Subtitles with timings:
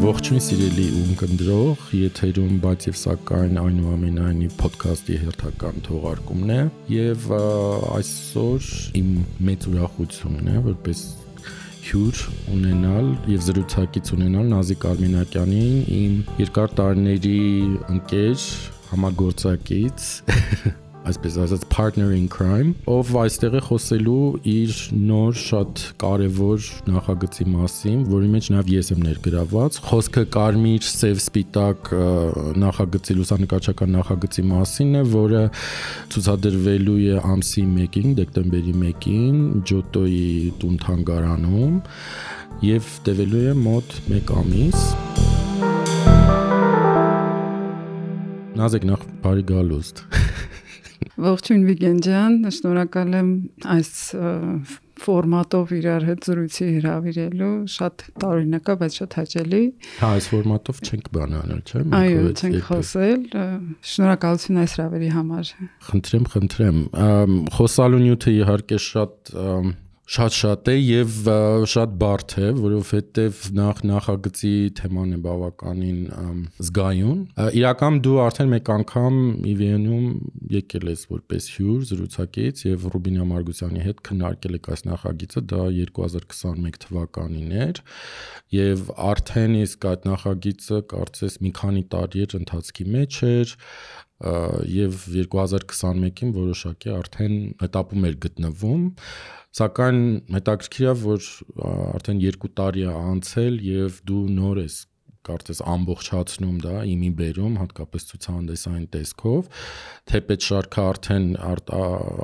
[0.00, 6.58] Ողջույն սիրելի ունկնդրող, եթերում բայց եւ սակայն այնուամենայնիվ ոդքասթի հերթական թողարկումն է
[6.94, 8.70] եւ այսօր
[9.02, 9.10] իմ
[9.50, 11.04] մեծ ուրախությունն է որպես
[11.90, 12.24] հյուր
[12.56, 17.38] ունենալ եւ զրուցակից ունենալ Նազիկ Արմենակյանին իմ երկար տարիների
[17.92, 18.46] ընկեր
[18.94, 20.12] համագործակից
[21.10, 24.76] այսպես ասած partner in crime, ով այստեղ է խոսելու իր
[25.10, 31.90] նոր շատ կարևոր նախագծի մասին, որի մեջ նաև ես եմ ներգրաված։ Խոսքը կարմիր, սև, սպիտակ
[32.64, 35.42] նախագծի լուսանկարչական նախագծի մասին է, որը
[36.14, 40.30] ցուցադրվելու է ամսի 1-ին, դեկտեմբերի 1-ին Ջոտոյի
[40.62, 41.76] տուն թանգարանում
[42.70, 44.88] եւ տևելու է մոտ 1 ամիս։
[48.60, 50.02] Նազիկ նախ բարի գալուստ։
[51.20, 53.28] Ողջույն Վիգեն ջան, շնորհակալ եմ
[53.74, 53.90] այս
[55.00, 59.60] ֆորմատով իրար հետ զրույցի հրավիրելու շատ տարօրինակ է, բայց շատ հաճելի։
[60.00, 63.22] Հա, այս ֆորմատով չենք բան անել, չէ՞։ Այո, չենք խոսել։
[63.92, 65.52] Շնորհակալություն այս հրավերի համար։
[65.88, 66.82] Խնդրեմ, խնդրեմ։
[67.56, 69.32] Խոսալու նյութը իհարկե շատ
[70.10, 71.18] շատ-շատ է եւ
[71.70, 76.00] շատ բարդ է, որովհետեւ նախ նախագծի թեման է բավականին
[76.66, 77.20] զգայուն։
[77.60, 79.20] Իրական դու արդեն մեկ անգամ
[79.52, 80.08] EVN-ում
[80.56, 86.82] եկել ես որպես հյուր զրուցակից եւ Ռուբինա Մարգուսյանի հետ քննարկել եք այս նախագիծը, դա 2021
[86.88, 87.82] թվականին էր
[88.58, 93.58] եւ արդեն իսկ այդ նախագիծը կարծես մի քանի տարի էր ընթացքի մեջ էր
[94.20, 98.82] եւ 2021-ին որոշակի արդեն հետապում էր գտնվում
[99.60, 100.00] սակայն
[100.36, 101.28] հետաքրքիր է որ
[101.96, 104.76] արդեն 2 տարի է անցել եւ դու նոր ես
[105.28, 109.60] կարծես ամբողջացնում դա իմի բերում հատկապես ցուցահանդեսային տեսքով
[110.10, 111.72] թեպետ շարքը արդեն արտ,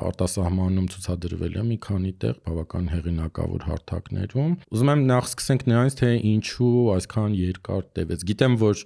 [0.07, 6.11] արտասահմանում ցուցադրվել է մի քանի տեղ բավական հեղինակավոր հարթակներում ուզում եմ նախ սկսենք նրանից թե
[6.33, 8.83] ինչու այսքան երկար տևեց գիտեմ որ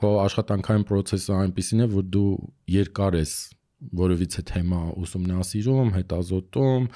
[0.00, 2.30] քո աշխատանքային process-ը այնպեսին է որ դու
[2.74, 3.34] երկար ես
[3.92, 6.86] որևիցե թեմա ուսումնասիրում, հետազոտում,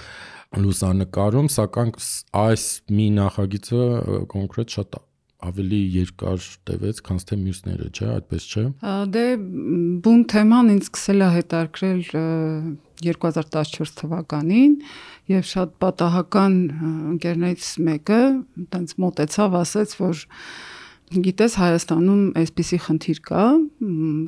[0.64, 1.92] լուսանկարում, սակայն
[2.42, 2.64] այս
[2.98, 3.82] մի նախագիծը
[4.32, 4.98] կոնկրետ շատ
[5.38, 8.64] ավելի երկար տևեց, քան թե մյուսները, չէ, այդպես չէ։
[9.14, 9.24] Դե
[10.02, 12.00] բուն թեման ինձ սկսել է հետարկրել
[13.04, 14.74] 2014 թվականին
[15.30, 16.58] եւ շատ պատահական
[17.14, 18.20] ընկերներից մեկը
[18.74, 20.26] տենց մտեցավ, ասաց, որ
[21.08, 23.44] Գիտես Հայաստանում այսպիսի խնդիր կա,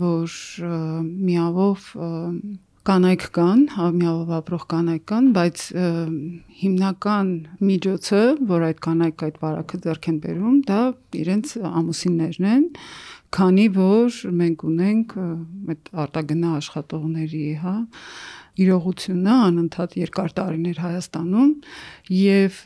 [0.01, 0.37] որ
[1.05, 1.91] միավով
[2.89, 3.63] կանայք կան,
[4.01, 5.65] միավով ապրող կանայք կան, բայց
[6.61, 7.33] հիմնական
[7.69, 10.81] միջոցը, որ այդ կանայք այդ վարակը ձեռք են բերում, դա
[11.21, 12.65] իրենց ամուսիններն են,
[13.37, 17.77] քանի որ մենք ունենք այդ արտագնա աշխատողների, հա,
[18.61, 21.53] իրողությունը անընդհատ երկար տարիներ Հայաստանում
[22.17, 22.59] եւ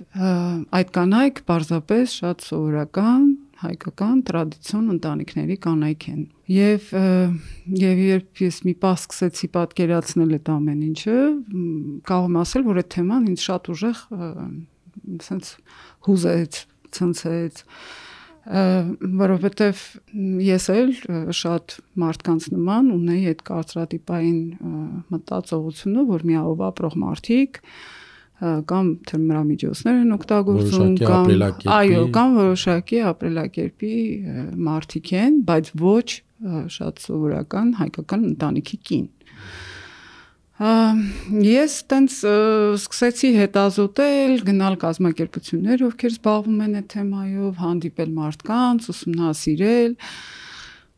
[0.79, 3.27] այդ կանայք պարզապես շատ սովորական
[3.65, 6.23] հայկական տրադիցիոն ընտանիքների կանայք են։
[6.55, 6.89] Եվ
[7.81, 11.19] եւ երբ ես մի պահ սկսեցի պատկերացնել այդ ամեն ինչը,
[12.11, 14.03] կարող եմ ասել, որ այդ թեման ինձ շատ ուժեղ
[15.25, 15.55] sense
[16.09, 16.61] հուզեց,
[16.95, 17.63] ցնցեց
[18.45, 19.83] որովհետև
[20.45, 20.91] ես էլ
[21.33, 24.41] շատ մարդկանց նման ունեի այդ կարծրատիպային
[25.15, 27.61] մտածողությունը, որ միավոր ապրող մարդիկ
[28.43, 31.29] կամ թմրամիջոցներ են օգտագործում կամ
[31.71, 33.93] այո, կամ որոշակի ապրելակերպի
[34.69, 36.09] մարդիկ են, բայց ոչ
[36.75, 39.07] շատ սովորական հայկական ընտանիքի կին։
[41.45, 42.17] Ես տենց
[42.79, 49.97] սկսեցի հետազոտել, գնալ կազմակերպություններ, ովքեր զբաղվում են այդ թեմայով, հանդիպել մարդկանց, ուսումնասիրել,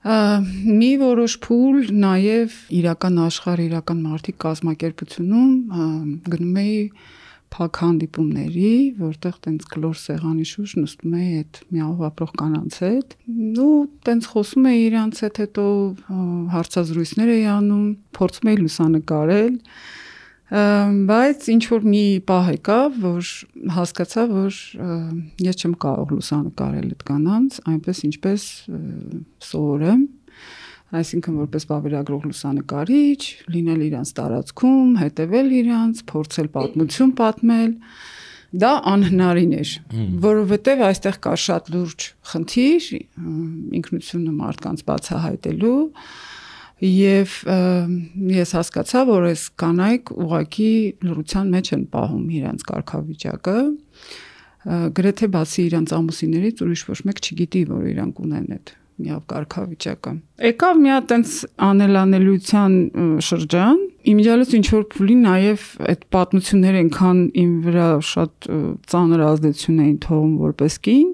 [0.06, 5.54] մի որոշ փուլ նաև իրական աշխարհ, իրական մարդիկ կազմակերպությունում
[6.36, 6.76] գնում էի
[7.54, 8.70] փակ հանդիպումների,
[9.00, 13.14] որտեղ տենց կլոր սեղանի շուրջ նստում էի այդ միավ ապրող կանանց հետ։
[13.66, 13.76] Ու
[14.08, 15.66] տենց խոսում էի իրանց հետ, հետո
[16.56, 17.86] հարցազրույցներ էի անում,
[18.18, 19.54] փորձում էի լուսանկարել
[20.46, 23.30] բայց ինչ որ մի պահ եկավ, որ
[23.74, 24.58] հասկացա, որ
[25.42, 28.44] ես չեմ կարող լուսանկարել այդ կանանց, այնպես ինչպես
[29.42, 30.04] սովորեմ,
[30.94, 33.22] այսինքն որպես վավերագրող լուսանկարիչ,
[33.54, 37.72] լինել իրանց տարածքում, հետևել իրանց, փորձել պատմություն պատմել,
[38.62, 39.72] դա անհնարին էր,
[40.22, 42.86] որովհետև այստեղ կա շատ լուրջ խնդիր
[43.80, 45.80] ինքնությունը մարդկանց բացահայտելու
[46.86, 47.34] եւ
[48.36, 50.72] ես հասկացա, որ այս կանայք ուղակի
[51.08, 53.58] լրության մեջ են պահում իրենց կարգավիճակը
[54.96, 60.12] գրեթե բացի իրանց ամուսիններից ուրիշ ոչ մեկ չգիտի, որ իրանք ունեն այդ միավ կարգավիճակը։
[60.46, 61.34] Եկավ մի հատ տենց
[61.66, 62.76] անելանելիության
[63.26, 63.82] շրջան,
[64.12, 68.50] իմիջիալից ինչ որ փուլի նաև այդ պատմությունները այնքան իմ վրա շատ
[68.92, 71.10] ծանր ազդեցություն էին թողում որպես կին,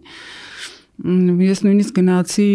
[1.02, 2.48] Ես նույնիսկ գնացի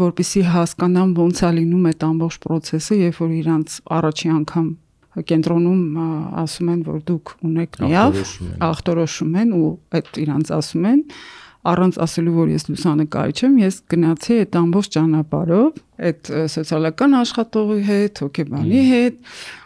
[0.00, 4.68] որպեսի հասկանամ ոնց է լինում այդ ամբողջ process-ը, երբ որ իրանց առաջի անգամ
[5.30, 5.82] կենտրոնում
[6.44, 8.16] ասում են, որ դուք ունեք միավ,
[8.66, 11.02] ախտորոշում են ու այդ իրանց ասում են,
[11.70, 15.80] առանց ասելու որ ես լուսանկարիչ եմ, ես գնացի այդ ամբողջ ճանապարհով,
[16.10, 19.18] այդ սոցիալական աշխատողի հետ, հոգեբանի հետ,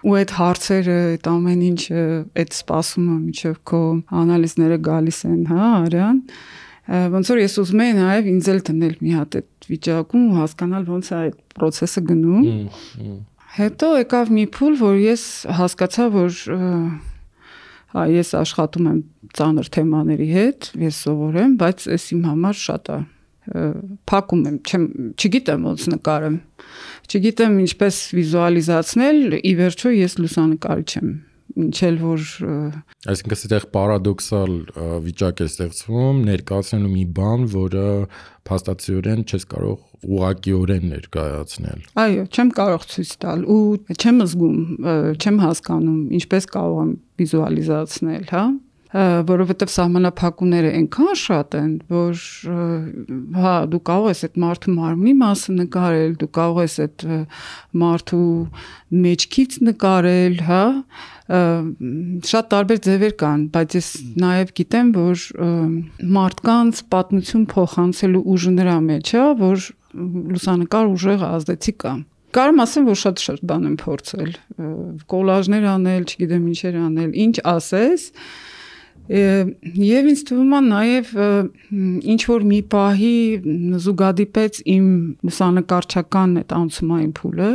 [0.07, 2.07] ու այդ հարցերը, այդ ամեն ինչը,
[2.41, 3.83] այդ սպասումը միջև քո
[4.21, 6.25] անալիզները գալիս են, հա, արյան
[6.91, 10.87] ոնց որ ես ուզում եի նաև ինձ էլ դնել մի հատ այդ վիճակում ու հասկանալ
[10.91, 12.47] ոնց է այդ process-ը գնում։
[13.51, 15.23] Հետո եկավ մի փուլ, որ ես
[15.61, 16.41] հասկացա, որ
[17.95, 19.01] հա ես աշխատում եմ
[19.39, 23.01] ծանր թեմաների հետ, ես սովորեմ, բայց այս իմ համար շատ է
[24.11, 24.85] փակում եմ, չեմ
[25.17, 26.37] չգիտեմ ոնց նկարեմ։
[27.11, 31.11] Չգիտեմ ինչպես վիզուալիզացնել, ի վերջո ես լուսանկարիչ եմ
[31.59, 32.25] ինչել որ
[33.11, 34.57] այսինքն այստեղ պարադոքսալ
[35.07, 37.87] վիճակ է ստեղծվում ներկայացնելու մի բան, որը
[38.51, 43.61] փաստացիորեն չես կարող ուղակիորեն ներկայացնել։ Այո, չեմ կարող ցույց տալ ու
[44.01, 44.59] չեմ զգում,
[45.21, 48.45] չեմ հասկանում ինչպես կարող եմ վիզուալիզացնել, հա
[48.91, 52.23] որովհետև սահմանափակումները այնքան շատ են, որ
[53.39, 57.05] հա դու կարող ես այդ մարդու մարմնի մասը նկարել, դու կարող ես այդ
[57.85, 58.31] մարդու
[59.07, 60.65] մեջքից նկարել, հա
[61.31, 63.89] շատ տարբեր ձևեր կան, բայց ես
[64.19, 65.27] նաև գիտեմ, որ
[66.19, 69.69] մարդկանց պատմություն փոխանցելու ուժը նրա մեջ է, որ
[70.35, 71.93] լուսանկար ուժեղ ազդեցիկ կա։
[72.31, 74.35] Կարում ասեմ, որ շատ-շատ բան եմ փորձել,
[75.11, 78.05] կոլաժներ անել, չգիտեմ ինչեր անել, ինչ ասես,
[79.11, 81.09] Եվ ինձ թվում է նաև
[82.15, 83.17] ինչ որ մի պահի
[83.87, 84.87] զուգադիպեց իմ
[85.27, 87.51] լուսանկարչական այդ անցումային փուլը,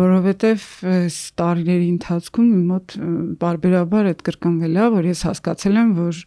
[0.00, 2.96] որովհետև այս տարիների ընթացքում իմ մոտ
[3.44, 6.22] բարբերաբար այդ կրկնվել է, որ ես հասկացել եմ, որ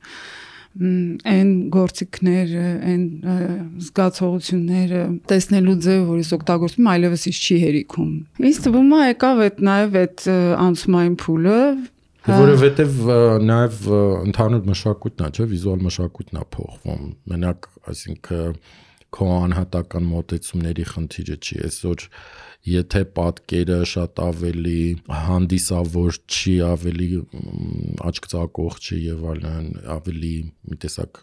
[0.73, 3.01] այն գործիքները, այն
[3.87, 8.13] զգացողությունները տեսնելու ձևը, որ ես օգտագործում այլևս ինչ չի հերիքում։
[8.49, 10.25] Ինձ թվում է եկավ այդ նաև այդ
[10.65, 11.59] անցումային փուլը,
[12.23, 12.93] Որովհետև
[13.43, 13.79] նաև
[14.29, 17.01] ընդհանուր մշակույթն է, չէ, վիզուալ մշակույթն է փոխվում։
[17.33, 18.59] Մենակ, այսինքն
[19.13, 22.05] քո անհատական մոտեցումների խնդիրը չի, այսօր
[22.73, 24.79] եթե պատկերը շատ ավելի
[25.27, 27.09] հանդիսավոր չի, ավելի
[28.09, 29.67] աչքծակող չի եւ այլն,
[29.97, 30.33] ավելի
[30.71, 31.21] մի տեսակ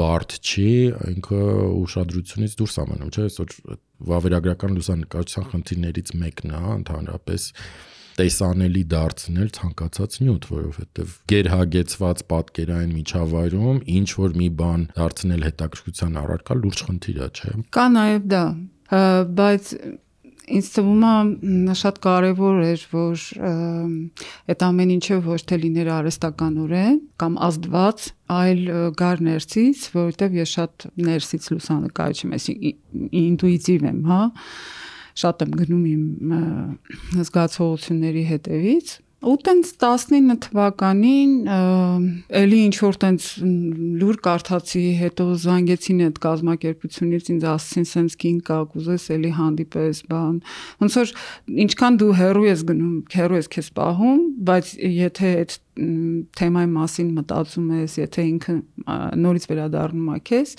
[0.00, 0.72] բարդ չի,
[1.10, 1.40] ինքը
[1.80, 3.54] ուշադրությունից դուրս է մնում, չէ՞, այսօր
[4.10, 7.48] վավերագրական լուսանկարչության խնդիրներից մեկն է ընդհանրապես
[8.20, 16.58] տեսանելի դարձնել ցանկացած նյութ, որովհետև գերհագեցված պատկերային միջավայրում ինչ որ մի բան դարձնել հետաքրքրության առարկա
[16.60, 18.44] լուրջ խնդիր է, չէ։ Կա նաև դա,
[19.40, 19.74] բայց
[20.50, 21.04] ինձ թվում
[21.70, 23.24] է շատ կարևոր էր որ
[24.50, 28.62] այդ ամեն ինչը ոչ թե լիներ արհեստականորեն կամ ազդված այլ
[29.00, 34.22] գար ներսից որովհետև ես շատ ներսից լուսանկարիչ եմ այսինքն ինտուիտիվ եմ հա
[35.22, 36.34] շատ եմ գնում իմ
[37.20, 41.32] զգացողությունների հետևից ու տենց 19 թվականին
[42.40, 43.24] էլի ինչ որ տենց
[44.00, 50.38] լուր կարդացի հետո զանգեցին այդ կազմակերպությունից ինձ ասցին սենց կին կա կուզես էլի հանդիպես բան
[50.80, 51.12] ոնց որ
[51.66, 55.58] ինչքան դու հերո ես գնում հերո ես քեզ պահում բայց եթե այդ
[56.40, 58.56] թեմայի մասին մտածում ես եթե ինքը
[59.20, 60.56] նորից վերադառնում է քեզ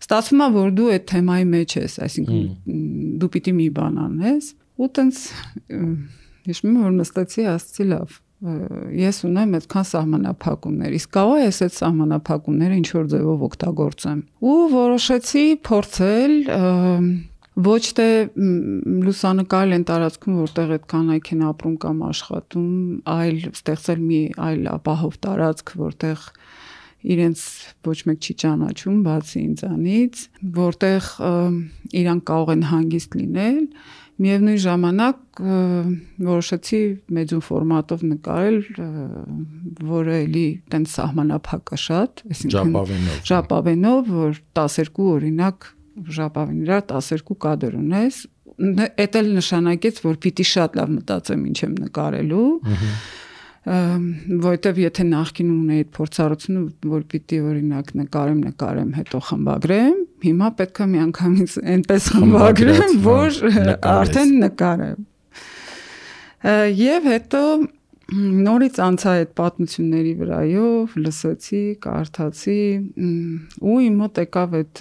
[0.00, 2.42] ստացվում է որ դու այդ թեմայի մեջ ես, այսինքն
[3.20, 5.22] դու պիտի մի բան անես ու տենց
[6.48, 12.78] հիշում եմ որ նստեցի ասացի լավ ես ունեմ այդքան սահմանափակումներ իսկ կարող ես այդ սահմանափակումները
[12.80, 16.36] ինչ որ ձևով օգտագործեմ ու որոշեցի փորձել
[17.60, 18.08] ոչ թե
[19.04, 22.72] լուսանկարել են տարածքում որտեղ այդ կանայք են ապրում կամ աշխատում
[23.20, 26.24] այլ ստեղծել մի այլ ապահով տարածք որտեղ
[27.00, 27.42] իրենց
[27.86, 30.22] ոչ մեկ չի ճանաչում բացի ինձանից,
[30.56, 31.08] որտեղ
[32.00, 33.60] իրանք կարող են հանգիստ լինել,
[34.20, 35.40] միևնույն ժամանակ
[36.26, 36.80] որոշեցի
[37.16, 38.58] մեծուն ֆորմատով նկարել,
[39.90, 45.70] որը էլի տեն սահմանափակ է շատ, այսինքն ժապավենով, ժապավենով, որ 12 օրինակ
[46.20, 48.20] ժապավենի վրա 12 կադր ունես,
[48.60, 52.92] դա էլ նշանակեց, որ պիտի շատ լավ մտածեմ ինչ եմ նկարելու։ Ահա
[53.60, 60.80] որովհետև եթե նախկինում ունեի այդ փորձառությունը, որ պիտի օրինակ նկարեմ, նկարեմ, հետո խմբագրեմ, հիմա պետք
[60.80, 63.36] է միանգամից այնպես խմբագրեմ, որ
[63.90, 65.04] արդեն նկարեմ։
[66.80, 67.42] Եվ հետո
[68.10, 72.56] նորից անցա այդ պատմությունների վրայով, լսեցի, կարդացի
[73.70, 74.80] ու իմ մոտ եկավ այդ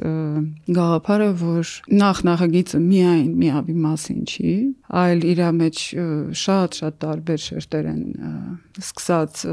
[0.78, 4.54] գաղափարը, որ նախ նախագիծը միայն միավի մասին չի,
[5.04, 5.84] այլ իր մեջ
[6.44, 8.02] շատ-շատ տարբեր շերտեր են
[8.82, 9.44] սկսած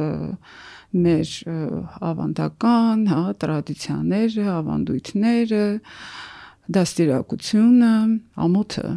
[0.96, 1.34] մեր
[2.12, 5.66] ավանդական, հա, տրադիցիաները, ավանդույթները,
[6.76, 7.92] դաստիարակությունը,
[8.46, 8.88] ամոթը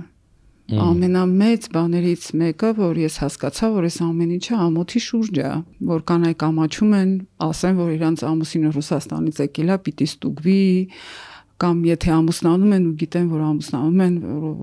[0.69, 5.51] ամենամեծ բաներից մեկը, որ ես հասկացա, որ այս ամեն ինչը ամոթի շուրջ է,
[5.89, 7.11] որ կանայք ամաչում են,
[7.47, 10.59] ասեն, որ իրանց ամուսինը Ռուսաստանից եկել է, պիտի ստուգվի,
[11.59, 14.15] կամ եթե ամուսնանում են ու գիտեն, որ ամուսնանում են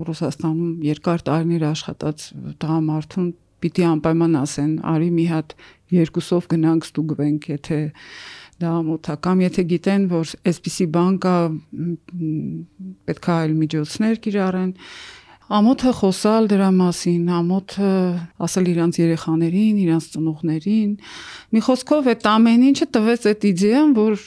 [0.07, 2.25] Ռուսաստանում երկար տարիներ աշխատած
[2.63, 5.53] տղամարդուն պիտի անպայման ասեն, արի մի հատ
[5.97, 7.79] երկուսով գնանք ստուգվենք, եթե
[8.57, 11.35] դա մոթա կամ եթե գիտեն, որ այսպիսի բան կա,
[13.07, 14.71] պետք է այլ միջոցներ կիրառեն,
[15.47, 17.91] ամոթը խոսալ դրա մասին, ամոթը
[18.47, 20.91] ասել իրանց երեխաներին, իրանց ծնողներին։
[21.55, 24.17] Մի խոսքով այդ ամեն ինչը տվեց այդ իդեան, որ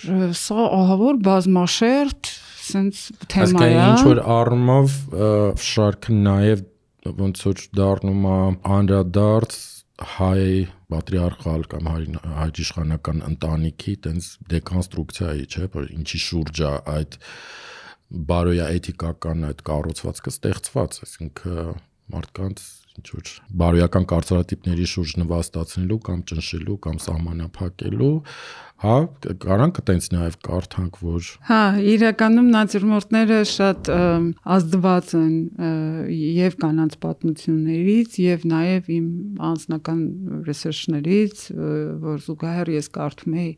[0.40, 2.32] սա ահավոր բազմաշերտ
[2.70, 3.02] սենց
[3.34, 4.96] թեմա է։ Այսինքն ինչ որ առումով
[5.70, 6.64] շարքը նաև
[7.20, 8.38] ոնց որ դառնում է
[8.80, 9.58] անդրադարձ
[10.16, 10.44] հայ
[10.90, 17.18] պատրիարխալ կամ հայ-իշխանական ընտանիքի տենց դեկոնստրուկցիայի, չէ, որ ինչի շուրջ է այդ
[18.10, 21.74] բարոյա էթիկական այդ կառուցվածքը ստեղծված, այսինքն
[22.10, 22.62] մարդկանց
[23.00, 23.30] ինչ որ
[23.60, 28.16] բարոյական կարծրատիպների շուրջ նվաստացնելու կամ ճնշելու կամ սահմանափակելու
[28.80, 28.94] հա
[29.44, 31.60] կարանք տենց նաև կարդանք որ հա
[31.94, 33.90] իրականում նատյուրմորտները շատ
[34.56, 35.34] ազդված են
[36.16, 39.10] եւ կանանց պատմություններից եւ նաեւ իմ
[39.50, 40.00] անձնական
[40.48, 41.44] ռեսերչներից
[42.06, 43.52] որ զուգահեռ ես կարդում եի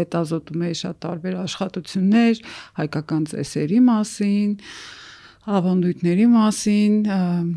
[0.00, 2.42] հետազոտում եի շատ տարբեր աշխատություններ
[2.80, 4.58] հայկական ծեսերի մասին
[5.42, 6.98] ավանդույթների մասին,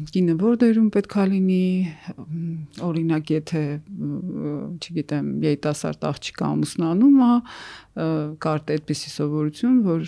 [0.09, 1.65] կինը որ դերում պետքա լինի,
[2.81, 3.61] օրինակ եթե,
[4.81, 7.29] չգիտեմ, երիտասարդ աղջիկը ամուսնանում է,
[8.41, 10.07] կար այդպիսի սովորություն, որ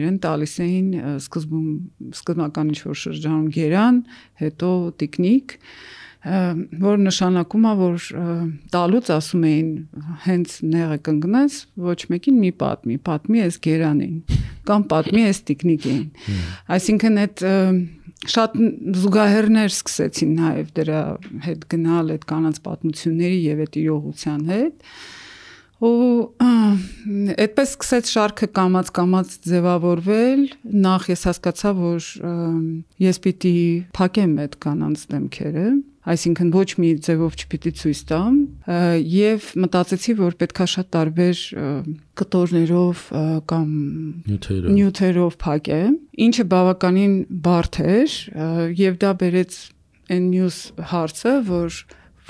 [0.00, 0.88] իրեն տալիս էին
[1.20, 1.68] սկզբում
[2.16, 4.02] սկզբնական ինչ որ շրջանում գերան,
[4.40, 4.70] հետո
[5.04, 5.56] տիկնիկ,
[6.20, 8.08] որ նշանակում է որ
[8.74, 9.70] տալուց ասում էին
[10.26, 14.18] հենց նեղը կընկնես ոչ մեկին մի պատմի պատմի էս գերանին
[14.68, 16.02] կամ պատմի էս տիկնիկին
[16.76, 17.44] այսինքն այդ
[18.28, 18.58] շատ
[19.00, 21.00] զուգահեռներ սկսեցին նաև դրա
[21.46, 24.90] հետ գնալ այդ կանանց պատմությունների եւ այդ իրողության հետ
[25.80, 26.36] ու
[27.40, 30.42] այդպես սկսեց շարքը կամած կամած ձևավորվել
[30.84, 32.08] նախ ես հասկացա որ
[33.00, 33.54] ես պիտի
[33.96, 35.64] փակեմ այդ կանանց դեմքերը
[36.10, 38.38] այսինքն ոչ մի ձևով չպիտի ցույց տամ
[39.10, 41.42] եւ մտածեցի որ պետքա շատ տարբեր
[42.20, 43.04] կտորներով
[43.52, 43.68] կամ
[44.30, 45.94] նյութերով նյութերով փակեմ
[46.26, 48.18] ինչը բավականին բարդ էր
[48.80, 49.60] եւ դա բերեց
[50.10, 51.80] այն մյուս հարցը որ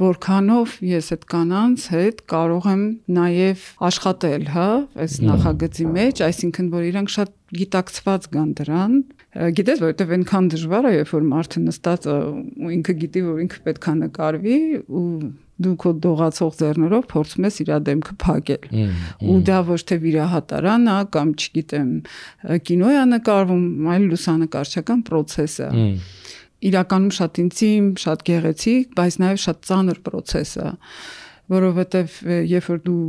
[0.00, 2.84] որքանով ես այդ կանանց հետ կարող եմ
[3.16, 4.68] նաև աշխատել, հա,
[5.04, 8.94] այս նախագծի մեջ, այսինքն որ իրանք շատ գիտակցված կան դրան,
[9.30, 13.92] գիտես որովհետև այնքան դժվար է երբ որ մարդը նստած ու ինքը գիտի որ ինքը պետքա
[14.00, 14.58] նկարվի
[14.90, 15.04] ու
[15.60, 18.66] դու քո դողացող ձեռներով փորձում ես իր դեմքը փակել
[19.30, 21.90] ու դա ոչ թե վիրահատարան է կամ չգիտեմ
[22.70, 25.70] կինո է նկարվում այլ լուսանկարչական process է
[26.70, 30.72] իրականում շատ ինտիմ, շատ գեղեցիկ, բայց նաև շատ ծանր process է
[31.50, 32.16] որովհետև
[32.50, 33.04] երբ որ դու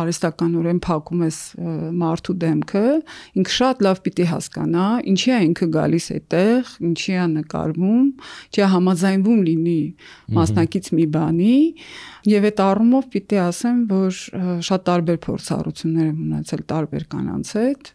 [0.00, 1.38] արհեստականորեն փակում ես
[2.00, 2.84] մարդու դեմքը,
[3.40, 8.08] ինքը շատ լավ պիտի հասկանա, ինչի է ինքը գալիս այդտեղ, ինչի է նկարվում,
[8.56, 9.78] չի համաձայնվում լինի
[10.40, 11.58] մասնակից մի բանի,
[12.32, 14.20] եւ այդ առումով պիտի ասեմ, որ
[14.66, 17.94] շատ տարբեր փորձառություններ եմ ունեցել տարբեր կանանց հետ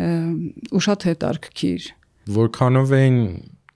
[0.00, 1.88] ու շատ հետարքիր
[2.30, 3.16] որքանով էին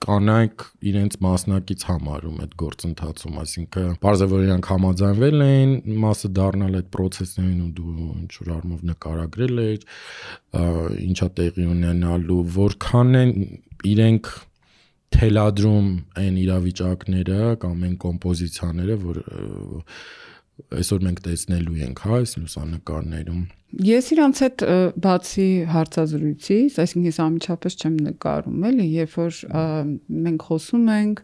[0.04, 5.74] կանայք իրենց մասնակից համարում այդ գործընթացում, այսինքն բարձր որ իրանք համաձայնվել էին
[6.04, 9.86] մասը դառնալ այդ process-ներին ու դու ինչ որ արմով նկարագրել էիր,
[11.04, 13.32] ինչա տեղի ունենալու, որքան են
[13.94, 14.32] իրենք
[15.14, 15.88] թելադրում
[16.20, 19.20] այն իրավիճակները կամ այն կոմպոզիցիաները, որ
[20.78, 23.44] այսօր մենք տեսնելու ենք, հա, այս լուսանկարներում
[23.84, 24.62] Ես իրանց հետ
[25.02, 29.38] բացի հարցազրույցից, այսինքն ես ամիջապես չեմ նկարում, էլի, երբ որ
[30.26, 31.22] մենք խոսում ենք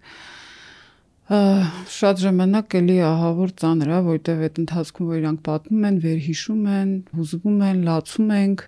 [1.30, 6.90] շատ ժամանակ էլի ահավոր ծանր է, որտեվ այդ ընթացքում որ իրանք պատմում են, վերհիշում են,
[7.20, 8.64] հուզվում են, լացում ենք,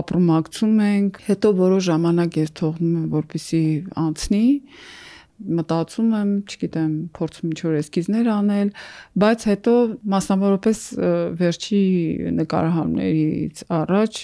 [0.00, 3.62] ապրումակցում ենք, հետո որոշ ժամանակ ես թողնում եմ, որպեսի
[4.00, 4.44] անցնի,
[5.40, 8.72] մտածում եմ, չգիտեմ, փորձում ինչ-որ էսքիզներ անել,
[9.24, 9.74] բայց հետո
[10.14, 10.82] մասնավորապես
[11.40, 11.84] վերջի
[12.40, 14.20] նկարահանումներից առաջ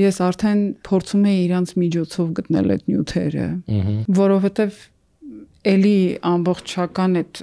[0.00, 3.48] ես արդեն փորձում եի իրանց միջոցով գտնել այդ նյութերը,
[4.20, 4.78] որովհետև
[5.70, 5.98] էլի
[6.30, 7.40] ամբողջական այդ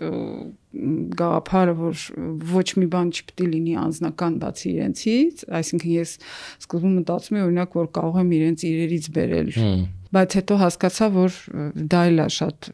[1.17, 2.01] գաղափարը, որ
[2.53, 6.11] ոչ մի բան չպետք է լինի անznական բացի իրենցից, այսինքն ես
[6.63, 9.51] սկզբում մտածում եմ օրինակ, որ կարող եմ իրենց իրերից բերել
[10.17, 11.39] բայց հետո հասկացա, որ
[11.95, 12.74] դա էլ է շատ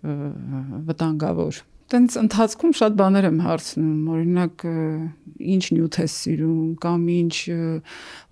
[0.90, 4.64] վտանգավոր տենց ընթացքում շատ բաներ եմ հարցնում, օրինակ
[5.54, 7.36] ինչ նյութ ես սիրում կամ ինչ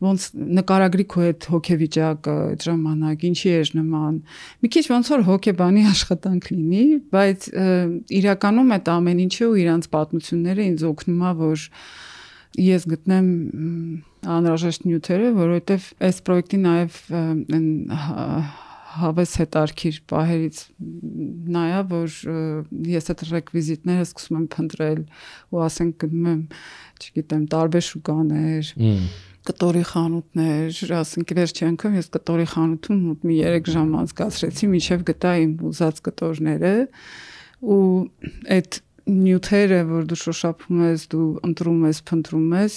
[0.05, 0.25] ոնց
[0.59, 4.17] նկարագրի քո այդ հոգեվիճակը այդ ժամանակ, ինչի էր նման։
[4.65, 7.49] Մի քիչ ոնց որ հոգեբանի աշխատանք լինի, բայց
[8.21, 11.67] իրականում այդ ամեն ինչը ու իրանց պատմությունները ինձ օգնում է, որ
[12.71, 13.29] ես գտնեմ
[14.31, 16.99] անհրաժեշտ նյութերը, որովհետև այս պրոյեկտի նաև
[18.99, 20.61] հավես հետարքիր պահերից
[21.55, 22.15] նայա որ
[22.91, 25.01] ես այդ ռեկվիզիտները սկսում եմ փնտրել
[25.51, 26.41] ու ասենք գնում եմ
[27.01, 28.71] չգիտեմ տարբեր շուկաներ
[29.41, 35.31] կտորի խանութներ, ասենք վերջի անգամ ես կտորի խանութում մոտ մի 3 ժամ անցկացրեցի, միջև գտա
[35.41, 36.73] իմ ուզած կտորները
[37.61, 37.81] ու
[38.57, 38.77] այդ
[39.09, 42.75] նյութերը, որ դու շոշափում ես, դու ընտրում ես, փնտրում ես,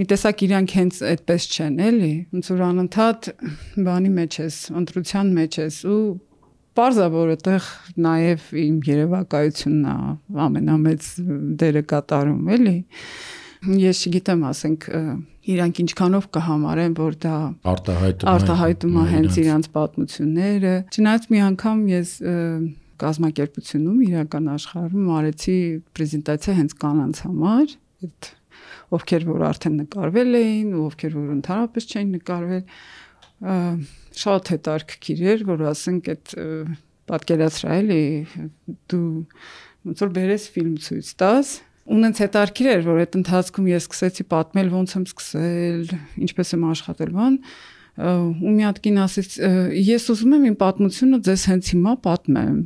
[0.00, 3.28] մի տեսակ իրանք հենց այդպես չեն, էլի։ Ոնց որ անընդհատ
[3.88, 6.00] բանի մեջ ես, ընտրության մեջ ես ու
[6.76, 7.66] Պարզա որ այդտեղ
[8.04, 9.94] նաև իմ երևակայությունն է
[10.44, 11.06] ամենամեծ
[11.62, 12.74] դերը կատարում, էլի։
[13.80, 14.84] Ես չգիտեմ, ասենք
[15.56, 17.36] իրանք ինչքանով կհամարեն, որ դա
[17.72, 22.12] արտահայտում արտահայտում է հենց իրանց պատմությունները։ Չնայած մի անգամ ես
[23.02, 25.58] կազմակերպությունում իրական աշխարհում արեցի
[25.96, 27.76] պրեզենտացիա հենց կանանց համար,
[28.06, 28.30] այդ
[28.96, 32.64] ովքեր որ արդեն նկարվել էին ովքեր որ ընդհանրապես չէին նկարվել
[34.16, 36.34] շատ հետարքիր էր, որ ասենք այդ
[37.06, 38.02] պատկերացրա էլի
[38.90, 39.08] դու
[39.86, 41.50] ոնց որ բերես ֆիլմ ցույց տաս
[41.86, 45.92] ունենց հետարքիր էր, որ այդ ընթացքում ես սկսեցի պատմել ոնց եմ սկսել,
[46.26, 47.36] ինչպես եմ աշխատել բան,
[47.96, 49.34] ու մի հատ կին ասեց
[49.80, 52.58] ես ուզում եմ իմ պատմությունը ձեզ հենց հիմա պատմեմ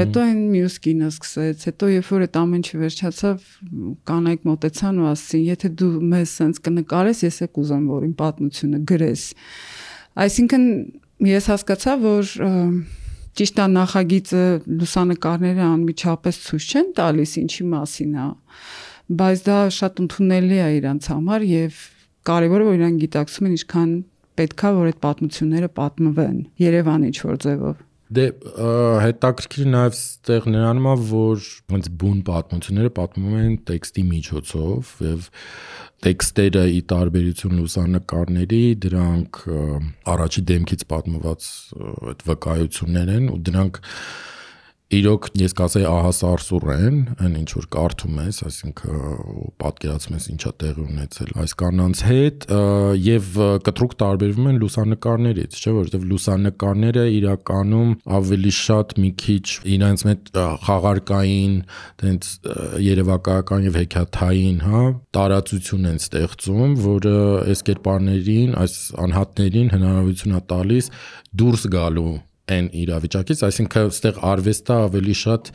[0.00, 3.44] հետո այն մյուս կինը սկսեց հետո երբ որ այդ ամեն ինչը վերջացավ
[4.10, 8.82] կանայք մտեցան ու ասեցին եթե դու մեզ հենց կնկարես ես եք ուզեմ որ իմ պատմությունը
[8.90, 9.24] գրես
[10.26, 10.66] այսինքն
[11.30, 12.34] ես հասկացա որ
[13.38, 14.44] ճիշտ է նախագիծը
[14.82, 18.26] լուսանկարները անմիջապես ցույց չեն տալիս ինչի մասին է
[19.22, 21.78] բայց դա շատ ընդունելի է իրանց համար եւ
[22.28, 23.94] կարևորը որ իրան գիտակցում են ինչքան
[24.40, 27.80] պետքա որ այդ պատմությունները պատմվեն Երևանի ինչ որ ձևով
[28.12, 28.24] Դե
[29.00, 35.30] հետաքրքիր նաև ստեղ նրանում է որ ոնց բուն պատմությունները պատմում են տեքստի միջոցով եւ
[36.02, 39.40] տեքստերը ի տարբերություն լուսանկարների դրանք
[40.12, 41.48] առաջի դեմքից պատմված
[42.12, 43.80] այդ վկայություններ են ու դրանք
[44.92, 48.96] իրոք ես կասեի ահասարսուր են, այն ինչ որ կարդում ես, այսինքն
[49.62, 52.46] պատկերացնում ես ինչա տեղի ունեցել այս կանանց հետ
[53.02, 53.30] եւ
[53.68, 60.32] կտրուկ տարբերվում են լուսանկարներից, չէ՞ որովհետեւ լուսանկարները իրականում ավելի շատ մի քիչ իրենց մեջ
[60.66, 61.54] խաղարկային,
[62.02, 62.32] տենց
[62.88, 64.82] երևակայական եւ հեքիաթային, հա,
[65.16, 67.16] տարածություն են ստեղծում, որը
[67.52, 68.76] այս կերպարներին, այս
[69.06, 70.92] անհատներին հնարավորություն է տալիս
[71.42, 72.12] դուրս գալու
[72.50, 75.50] այն իրավիճակից, այսինքն այստեղ արվեստը ավելի շատ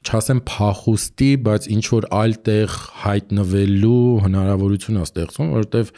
[0.00, 5.90] չասեմ փախուստի, բայց ինչ որ այլ տեղ հայտնվելու հնարավորություն է ստեղծում, որովհետև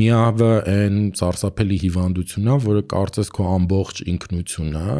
[0.00, 4.96] միավը այն ծարսափելի հիվանդությունն է, որը կարծես քո ամբողջ ինքնությունն է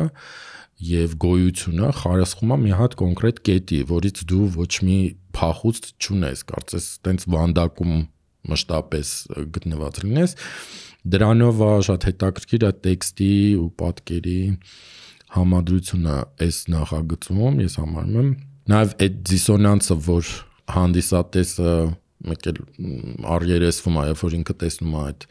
[0.84, 4.98] եւ գոյությունը խարսխում է մի հատ կոնկրետ կետի, որից դու ոչ մի
[5.38, 7.94] փախուստ չունես, կարծես տենց վանդակում
[8.50, 9.12] մշտապես
[9.54, 10.37] գտնված լինես
[11.04, 14.38] Դրանով շատ հետաքրքիր է տեքստի ու պատկերի
[15.34, 18.30] համադրությունը այս նախագծում ես համարում եմ
[18.72, 20.30] նաև այդ դիսոնանսը որ
[20.74, 21.74] հանդիսատեսը
[22.24, 22.60] մեկ էլ
[23.34, 25.26] արերեսվում է երբ որ ինքը տեսնում է այդ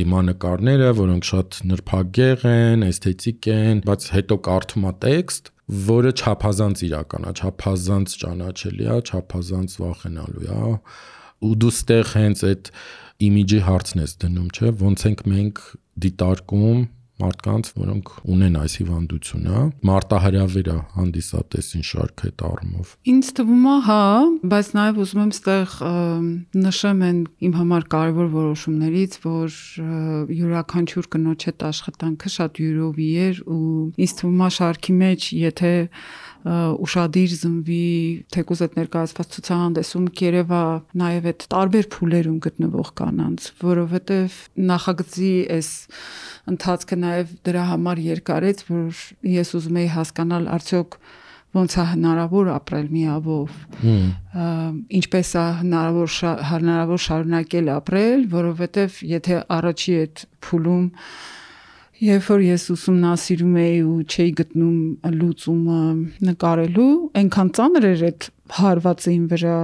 [0.00, 5.52] դիմանկարները որոնք շատ նրբագեղ են էսթետիկ են բայց հետո կարդում է տեքստ
[5.94, 10.74] որը չափազանց իրական է չափազանց ճանաչելի է չափազանց վախենալու է
[11.44, 12.72] ու դու ստեղ հենց այդ
[13.22, 15.64] իմիջի հարցն ես դնում, չէ՞, ոնց ենք մենք
[16.04, 16.84] դիտարկում
[17.22, 24.00] մարդկանց, որոնք ունեն այս հիվանդությունը, մարտահրավեր է հանդիսատեսին շարք այդ առումով։ Ինձ թվում է, հա,
[24.54, 25.76] բայց նաև ուզում եմ ստեղ
[26.64, 29.58] նշեմ են իմ համար կարևոր որոշումներից, որ
[30.40, 33.62] յուրաքանչյուր կնոջ հետ աշխատանքը շատ յուրովի էր ու
[33.94, 35.72] ինձ թվում է շարքի մեջ, եթե
[36.44, 37.84] ուշադիր զնվի
[38.34, 40.62] թեկուզ այդ ներկայացված ցուցահանդեսում կերևա
[41.00, 44.38] նաև այդ տարբեր փուլերում գտնվող կանանց, որովհետև
[44.70, 45.70] նախագծի այս
[46.52, 49.04] ընթացքը նաև դրա համար երկարեց, որ
[49.34, 50.98] ես ուզում էի հասկանալ արդյոք
[51.54, 53.58] ոնց է հնարավոր ապրել միավով
[54.98, 56.14] ինչպես է հնարավոր
[56.50, 60.88] հնարավոր շարունակել ապրել որովհետև եթե առաջի այդ փուլում
[62.04, 65.80] Երբ որ ես ուսումնասիրում էի ու չէի գտնում լուծումը
[66.28, 66.88] նկարելու,
[67.20, 68.26] այնքան ծանր էր այդ
[68.58, 69.58] հարվածին վրա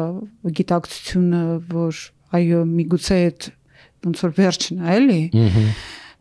[0.61, 1.43] գիտակցությունը,
[1.75, 2.01] որ
[2.41, 3.49] այո, միգուցե այդ
[4.07, 5.21] ոնց որ վերջն է, էլի։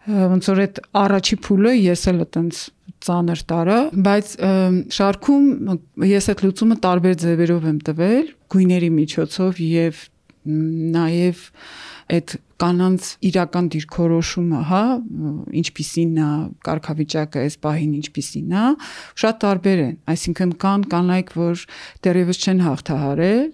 [0.10, 2.62] ոնց որ այդ առաջի փուլը ես էլ այտենց
[3.06, 3.80] ծանր տարա,
[4.10, 4.36] բայց
[5.00, 5.48] շարքում
[6.10, 10.04] ես այդ լուծումը տարբեր ձևերով եմ տվել, գույների միջոցով եւ
[10.50, 11.44] նաև
[12.18, 14.82] այդ կանանց իրական դիրքորոշումը, հա,
[15.62, 16.30] ինչպիսին է
[16.68, 18.66] կարգավիճակը այս պահին ինչպիսին է,
[19.24, 21.64] շատ տարբեր են։ Այսինքն կան կանայք, որ
[22.08, 23.48] դեռևս չեն հաղթահարել,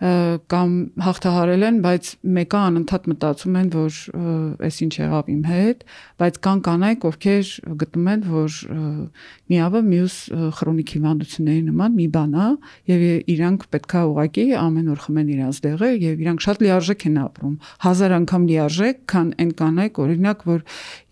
[0.00, 0.70] կամ
[1.04, 3.96] հաղթահարել են, բայց մեկը անընդհատ մտածում են, որ
[4.64, 5.82] այս ինչ եղավ իմ հետ,
[6.22, 7.50] բայց կան կանայք, ովքեր
[7.82, 8.56] գտնում են, որ
[9.50, 10.16] միավը մյուս
[10.56, 12.48] քրոնիկ հիվանդությունների նման մի բան է
[12.90, 17.54] եւ իրանք պետքա ուղակի ամեն օր խմեն իրանց դեղը եւ իրանք շատ լիարժեք են ապրում
[17.84, 20.64] հազար անգամ լիարժեք քան այն կանայք օրինակ որ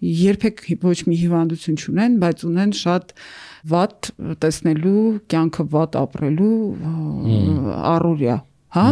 [0.09, 3.17] երբեք ոչ մի հիվանդություն չունեն բայց ունեն շատ
[3.69, 4.13] վատ
[4.45, 6.55] տեսնելու կյանքը վատ ապրելու
[7.93, 8.39] առօրյա
[8.77, 8.87] հա?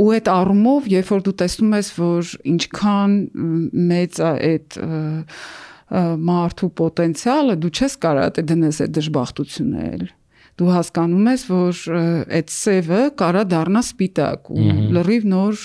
[0.00, 3.14] Ու այդ առումով երբ որ դու տեսնում ես որ ինչքան
[3.92, 4.78] մեծ է այդ
[6.28, 10.04] մարդու պոտենցիալը դու չես կարող այդ դնես այդ դժբախտությունը էլ
[10.54, 11.80] դու հասկանում ես որ
[12.38, 14.66] այդ սևը կարա դառնա սպիտակ ու
[14.96, 15.62] լրիվ նոր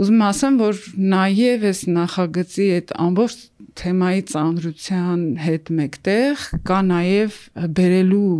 [0.00, 0.78] ուզում ասեմ որ
[1.12, 3.40] նաև այս նախագծի այդ ամբողջ
[3.80, 7.36] թեմայի ծանրության հետ մեկտեղ կա նաև
[7.76, 8.30] բերելու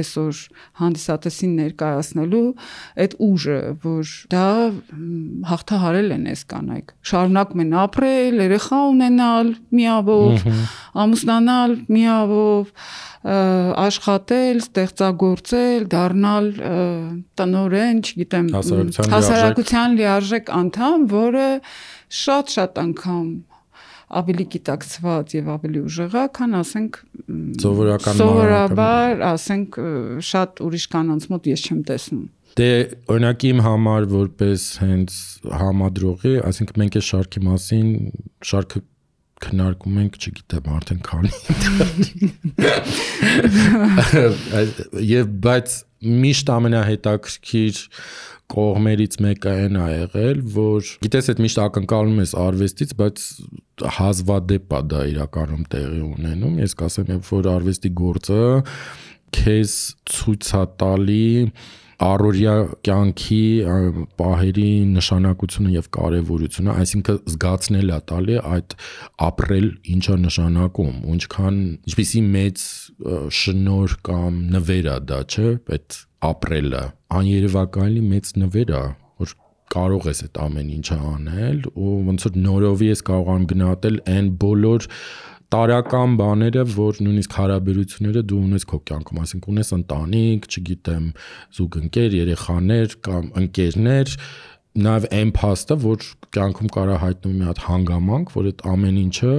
[0.00, 0.40] այսօր
[0.80, 2.42] հանդիսատեսին ներկայացնելու
[3.04, 4.46] այդ ուժը, որ դա
[5.52, 10.48] հաղթահարել են այս կանայք։ Շարունակում են ապրել, երեխա ունենալ միավով,
[10.94, 12.68] ամուսնանալ միավով,
[13.84, 16.50] աշխատել, ստեղծագործել, դառնալ
[17.40, 18.52] տնորեն, չգիտեմ,
[19.14, 21.48] հասարակության լիարժեք անդամ, որը
[22.20, 23.26] շատ-շատ անգամ
[24.14, 26.98] ավելի գիտակցված եւ ավելի ուժեղա, քան ասենք
[27.64, 29.78] սովորական սովորաբար, ասենք
[30.30, 32.70] շատ ուրիշ կանանց մոտ ես չեմ տեսնում։ Դե
[33.10, 35.14] օրինակ իմ համար որպես հենց
[35.58, 37.88] համադրողի, ասենք մենք այս շարքի մասին
[38.50, 38.82] շարքը
[39.42, 41.30] քննարկում ենք, չգիտեմ, արդեն քանի։
[45.14, 45.74] Եվ բայց
[46.24, 47.80] միշտ ամենահետաքրքիր
[48.54, 53.22] կողմերից մեկը այն ա եղել, որ գիտես այդ միշտ ակնկալում ես արվեստից, բայց
[53.98, 58.42] հազվադեպ է դա իրականում տեղի ունենում։ Ես կասեմ, որ արվեստի գործը
[59.34, 59.72] քեզ
[60.12, 61.24] ցույց է տալի
[62.02, 62.54] առօրյա
[62.86, 63.42] կյանքի
[64.18, 68.76] պահերի նշանակությունը եւ կարեւորությունը, այսինքն զգացնել է տալի այդ
[69.28, 72.66] ապրել ինչա նշանակում, ինչքան ինչպիսի մեծ
[73.38, 78.82] շնոր կամ նվեր է դա, չէ՞, այդ ապրելը աներևակայելի մեծ նվեր է
[79.22, 79.34] որ
[79.74, 84.88] կարող ես այդ ամեն ինչը անել ու ոնց որ նորովի ես կարողանում գնահատել այն բոլոր
[85.54, 91.06] տարական բաները, որ նույնիսկ հարաբերությունները դու ունես քո կյանքում, ասենք ունես ընտանիք, չգիտեմ,
[91.58, 94.16] զուգընկեր, երեխաներ կամ ընկերներ,
[94.74, 99.34] նաև այն փաստը, որ կյանքում կարա հայտնվի մի հատ հանգամանք, որ այդ ամեն ինչը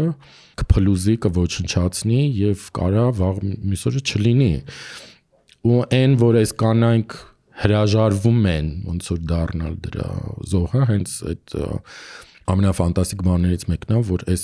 [0.61, 4.53] կփլուզի, կոչնչացնի եւ կարա վաղ մյուս օրը չլինի
[5.65, 7.17] ու այն որ այս կանայք
[7.65, 10.07] հրաժարվում են ոնց որ դառնալ դրա
[10.51, 11.55] զոհը հենց այդ
[12.53, 14.43] ամենաֆանտաստիկ բաներից մեկն է որ այս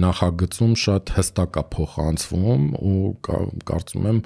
[0.00, 2.98] նախագծում շատ հստակ է փոխանցվում ու
[3.70, 4.20] կարծում եմ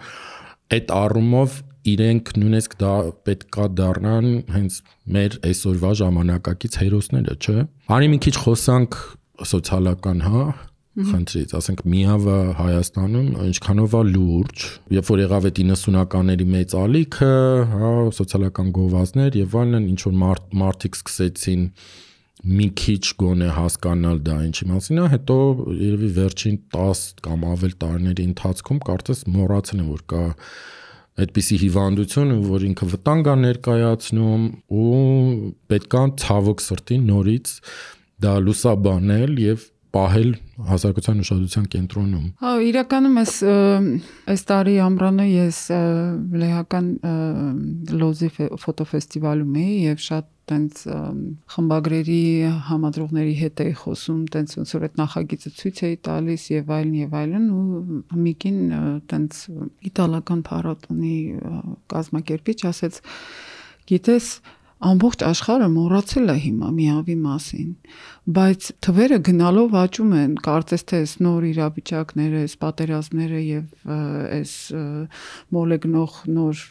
[0.74, 2.92] այդ առումով իրենք նույնիսկ դա
[3.28, 4.76] պետքա դառնան հենց
[5.14, 8.96] մեր այսօրվա ժամանակակից հերոսները, չէ։ Արի մի քիչ խոսանք
[9.50, 10.44] սոցիալական, հա,
[10.94, 17.32] խնդրից, ասենք միավը Հայաստանում ինչքանով է լուրջ, երբ որ եղավ այդ 90-ականների մեծ ալիքը,
[17.74, 21.64] հա, սոցիալական գովազդներ եւ այլն, ինչ որ մարդ, մարդիկ սկսեցին
[22.44, 25.36] մի քիչ գոնե հասկանալ դա ինչի մասին է, հետո
[25.80, 30.24] երևի վերջին 10 կամ ավել տարիների ընթացքում կարծես մոռացել են որ կա
[31.24, 34.46] այդպիսի հիվանդություն, որ ինքը վտանգ է ներկայացնում
[34.82, 35.02] ու
[35.72, 37.54] պետքա ցավոք սրտի նորից
[38.24, 40.30] դա լուսաբանել եւ պահել
[40.68, 43.34] հասարակության ուշադրության կենտրոնում։ Հա, իրականում այս
[44.34, 45.58] այս տարի ամռանը ես
[46.42, 46.88] լեհական
[48.02, 48.30] լոզի
[48.64, 50.80] ֆոտոֆեստիվալում էի եւ շատ տենց
[51.54, 52.24] խմբագրերի
[52.68, 57.16] համադրողների հետ էի խոսում, տենց ոնց որ այդ նախագիծը ցույց էի տալիս եւ այլն եւ
[57.20, 58.58] այլն ու միկին
[59.12, 59.40] տենց
[59.90, 61.16] իտալական փառատոնի
[61.94, 63.00] կազմակերպիչ ասեց
[63.94, 64.28] գիտես
[64.84, 67.68] ամբողջ աշխարհը մոռացել է հիմա միավի մասին
[68.24, 73.90] բայց թվերը գնալով աճում են կարծես թե այս նոր իրավիճակները այս պատերազմները եւ
[74.38, 74.52] այս
[75.56, 76.62] մոլեգնող նոր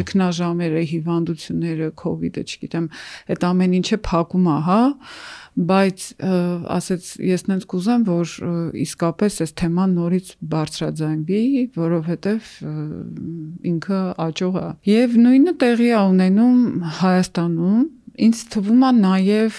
[0.00, 2.88] ճգնաժամերը հիվանդությունները կ ូវ իդը չգիտեմ
[3.34, 4.80] այդ ամեն ինչը փակում է հա
[5.58, 6.02] բայց
[6.78, 8.34] ասեց ես նենց կուզեմ որ
[8.82, 11.42] իսկապես այս թեման նորից բարձրաձայնվի
[11.78, 12.50] որովհետև
[13.72, 16.60] ինքը աճող է եւ նույնը տեղի է ունենում
[16.98, 17.86] Հայաստանում
[18.18, 19.58] ինձ թվում է նաև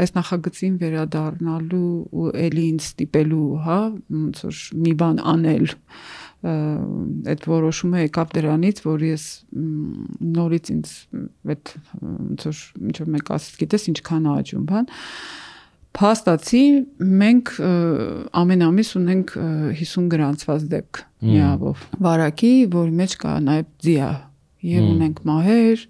[0.00, 3.78] այս նախագծին վերադառնալու ու ելի ինձ ստիպելու, հա,
[4.16, 5.66] ոնց որ մի բան անել
[6.40, 9.24] այդ որոշումը եկավ դրանից, որ ես
[10.40, 10.94] նորից ինձ
[11.52, 14.90] այդ ոնց որ ինչ որ մեկ ասած գիտես ինչքան աճում, բան
[16.00, 16.64] փաստացի
[17.20, 17.52] մենք
[18.40, 24.10] ամեն ամիս ունենք 50 գրանցված դեպք միավոր վարակի, որի մեջ կա նաև ձիա
[24.70, 25.84] եւ ունենք մահեր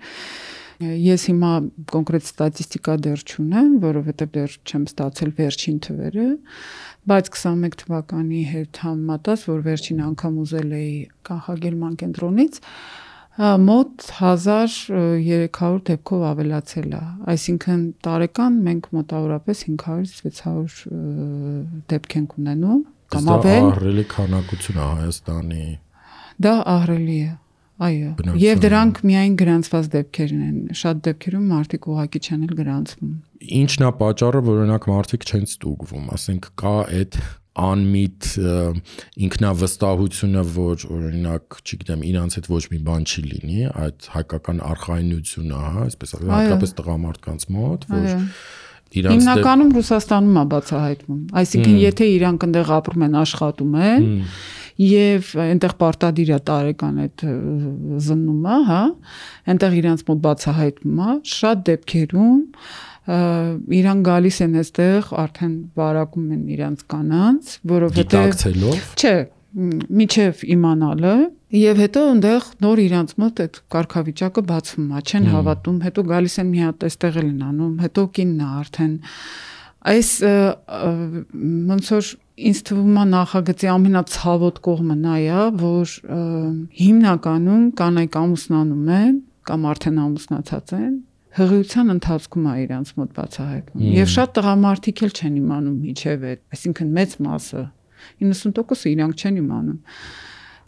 [0.80, 1.50] Ես հիմա
[1.92, 6.28] կոնկրետ ստատիստիկա դեռ չունեմ, որովհետև դեռ չեմ ստացել վերջին թվերը,
[7.10, 10.94] բայց 21 թվականի հետ համեմատած, որ վերջին անգամ ուզել էի
[11.28, 12.60] կանխագելման կենտրոնից,
[13.40, 17.02] մոտ 1300 դեպքով ավելացել է։
[17.34, 20.96] Այսինքն տարեկան մենք մոտավորապես 500-600
[21.92, 22.82] դեպք ենք ունենում
[23.14, 25.64] կամ ավել։ Ահռելի քանակություն է Հայաստանի։
[26.40, 27.30] Դա ահռելի է։
[27.80, 33.12] Այո։ Եվ դրանք միայն գրանցված դեպքերն են։ Շատ դեպքերում մարդիկ ուղակի չեն էլ գրանցվում։
[33.60, 37.20] Ինչն է պատճառը, որ օրինակ մարդիկ չեն ստուգվում, ասենք կա այդ
[37.60, 38.28] անմիտ
[39.26, 45.84] ինքնավստահությունը, որ օրինակ, չգիտեմ, իրանց հետ ոչ մի բան չի լինի, այդ հայկական արխայնությունը, հա,
[45.88, 48.08] այսպես ասած, հատկապես տղամարդկանց մոտ, որ
[49.00, 54.08] իրանց Հիմնականում Ռուսաստանում է բացահայտվում։ Այսինքն, եթե իրանք այնտեղ ապրում են, աշխատում են,
[54.78, 57.24] եւ այնտեղ պարտադիր է տարեկան այդ
[58.06, 58.82] զննումը, հա,
[59.54, 62.38] այնտեղ իրանց մոտ բացահայտվում է, շատ դեպքերում
[63.80, 68.34] իրան գալիս են այստեղ արդեն վարակում են իրանց կանանց, որովհետեւ
[69.00, 69.14] չէ,
[69.50, 71.14] միջև իմանալը
[71.58, 76.50] եւ հետո այնտեղ նոր իրանց մոտ այդ կարգավիճակը բացվում է, չեն հավատում, հետո գալիս են
[76.50, 78.94] մի հատ այստեղ են անում, հետո կինն է արդեն
[79.90, 80.10] այս
[81.70, 82.12] ոնց որ
[82.50, 85.94] ինձ թվում է նախագծի ամենացավոտ կողմը նա է, որ
[86.80, 89.14] հիմնականում կանայք ամուսնանում են
[89.50, 90.94] կամ արդեն ամուսնացած են
[91.40, 96.90] հղիության ընթացքում է իրանց մոտ բացահայտվում։ Եվ շատ տղամարդիկ էլ չեն իմանում միջև այդ, այսինքն
[96.96, 97.62] մեծ մասը
[98.24, 99.78] 90%-ը իրանք չեն իմանում։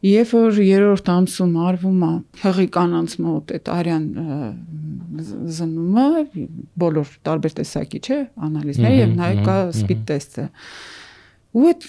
[0.02, 4.06] Երբ որ երրորդ ամսում արվում է հղի կանանց մոտ այդ արյան
[5.58, 6.06] զննումը,
[6.82, 10.46] բոլոր տարբեր տեսակի չէ, անալիզներ եւ նաեւ կա սպիդ տեստը։
[11.52, 11.82] Ու այդ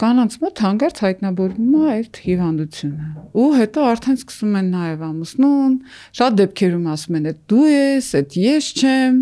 [0.00, 5.74] կանանց մոտ հանգարց հայտնաբերվում է այդ հիվանդությունը։ Ու հետո արդեն սկսում են նաև ամուսնուն,
[6.20, 9.18] շատ դեպքերում ասում են, դու ես, այդ ես չեմ,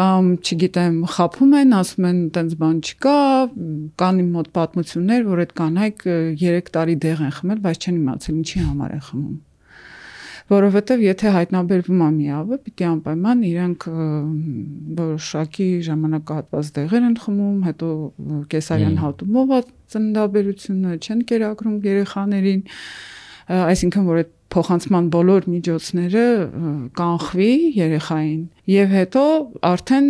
[0.00, 3.20] կամ չգիտեմ, խափում են, ասում են, տենց բան չկա,
[4.00, 6.08] կան իմ մոտ պատմություններ, որ այդ կանայք
[6.40, 9.38] 3 տարի դեղ են խմել, բայց չեն իմացել ինչի համար են խմում
[10.50, 13.86] որովհետև եթե հայտնաբերվում է միավը, պիտի անպայման իրանք
[15.00, 17.90] որոշակի ժամանակահատված դեղեր են խմում, հետո
[18.54, 19.54] կեսարյան հատումով
[19.94, 22.60] ծննդաբերությունը չեն կերակրում երեխաներին,
[23.60, 26.24] այսինքն որ այդ փոխանցման բոլոր միջոցները
[26.98, 29.24] կանխվի երեխային եւ հետո
[29.70, 30.08] արդեն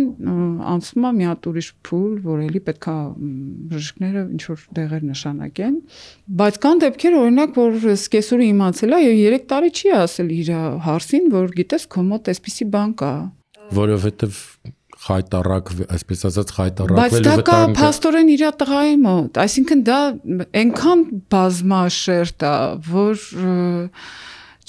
[0.71, 2.95] անցնում է մի հատ ուրիշ փուլ, որ էլի պետքա
[3.71, 5.75] բժիշկները ինչ որ դեղեր նշանակեն,
[6.41, 10.51] բայց կան դեպքեր օրինակ, որ սկեսուրը իմացել է եւ 3 տարի չի ասել իր
[10.89, 13.13] հարսին, որ գիտես քո մոտ էսպիսի բան կա
[13.75, 14.39] որովհետեւ
[15.01, 19.99] խայտարակ, այսպես ասած խայտարակվելու վտանգը։ Բայց դա կա փաստորեն իր տղայի մոտ, այսինքն դա
[20.61, 21.01] այնքան
[21.33, 22.53] բազմաշերտ է,
[22.91, 23.25] որ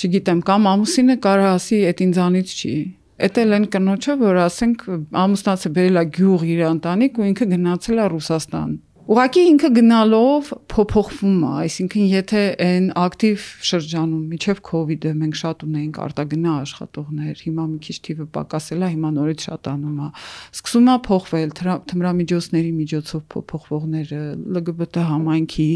[0.02, 2.76] չգիտեմ, կամ ամուսինը կարա ասի, այդ ինձանից չի։
[3.22, 4.86] Էդ էլ են կնոջը, որ ասենք
[5.22, 11.38] ամուսնացը բերել է գյուղ իր ընտանիք ու ինքը գնացել է Ռուսաստան Ուղղակի ինքը գնալով փոփոխվում
[11.42, 14.60] է, այսինքն եթե այն ակտիվ շրջանում միջև
[14.94, 19.96] իդը մենք շատ ունեինք արտագնա աշխատողներ, հիմա մի քիչ թիվը պակասել է, հիմա նորից շատանում
[19.98, 20.10] է։
[20.54, 21.50] Սկսում է փոխվել
[21.90, 24.20] թմրամիջոցների միջոցով փոփոխվողները,
[24.62, 25.68] LGBT համայնքի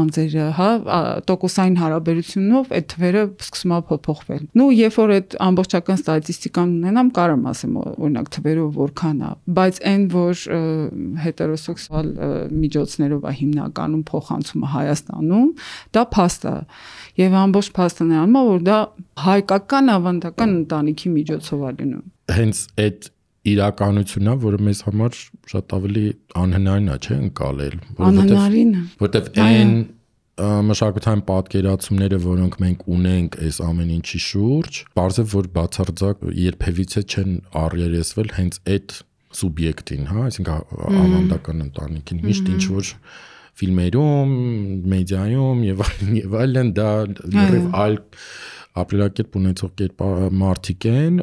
[0.00, 0.70] անձերը, հա,
[1.28, 7.46] տոկոսային հարաբերությունով այդ թվերը սկսում է փոփոխվել։ Նու երբ որ այդ ամբողջական ստատիստիկան ունենամ, կարամ
[7.50, 10.44] ասեմ օրինակ թվերով որքան է, բայց այն որ
[11.28, 15.48] հետերոսեքս միջոցներով է հիմնականում փոխանցումը Հայաստանում,
[15.96, 16.56] դա փաստ է։
[17.20, 18.78] Եվ ամբողջ փաստը նրան է, որ դա
[19.26, 22.04] հայկական ավանդական ընտանիքի միջոցով է լինում։
[22.40, 23.10] Հենց այդ
[23.50, 25.16] իրականությունն է, որը մեզ համար
[25.50, 26.04] շատ ավելի
[26.40, 28.42] անհնարին է, չէ, ընկալել, որովհետև
[29.00, 29.72] որովհետև այն
[30.40, 38.30] մշակութային պատկերացումները, որոնք մենք ունենք այս ամեն ինչի շուրջ, բարձր որ բացարձակ երբևիցե չեն առերեսվել
[38.38, 38.94] հենց այդ
[39.38, 40.54] սուբյեկտին, հա, այսինքն
[40.90, 42.92] ավանդական ընտանիքին միշտ ինչ որ
[43.60, 44.32] ֆիլմերում,
[44.90, 46.90] մեդիայում եւ այլն եւ այլն դա
[47.34, 47.98] լրիվ այլ
[48.80, 50.04] ապրելակերպ ունեցող կերպ
[50.40, 51.16] մարդիկ են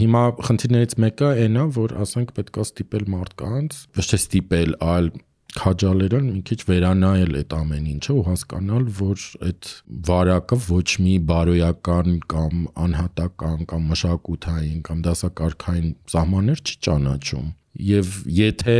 [0.00, 5.10] հիմա խնդիրներից մեկը այնա որ ասենք պետքա ստիպել մարդկանց ոչ թե ստիպել այլ
[5.58, 9.70] քաջալերել մի քիչ վերանայել այդ ամեն ինչը ու հասկանալ, որ այդ
[10.08, 17.48] վարակը ոչ մի բարոյական կամ անհատական կամ մշակութային կամ դասակարգային սահմաններ չի ճանաչում։
[17.88, 18.78] Եվ եթե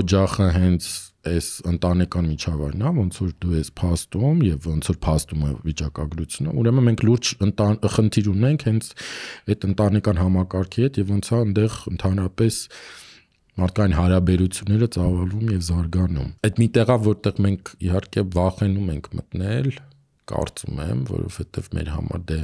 [0.00, 0.90] օջախը հենց
[1.30, 6.54] այս ընտանեկան միջավայրն է, ոնց որ դու ես փաստում եւ ոնց որ փաստում է վիճակագրությունը,
[6.62, 7.32] ուրեմն մենք լուրջ
[7.96, 8.88] խնդիր ունենք հենց
[9.52, 12.60] այդ ընտանեկան համակարգի հետ եւ ոնց է այնտեղ ընդհանրապես
[13.60, 19.70] մարդկային հարաբերությունները ծավալվում եւ զարգանում։ Այդ մի տեղա, որտեղ մենք իհարկե վախենում ենք մտնել,
[20.30, 22.38] կարծում եմ, որովհետեւ մեր համար դե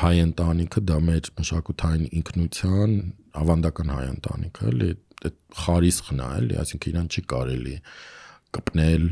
[0.00, 2.94] հայ ընտանիքը դա մեր մշակութային ինքնության
[3.40, 7.74] ավանդական հայ ընտանիքը, էլի այդ խարիսխն է, էլի, այսինքն իրան չի կարելի
[8.56, 9.04] կպնել,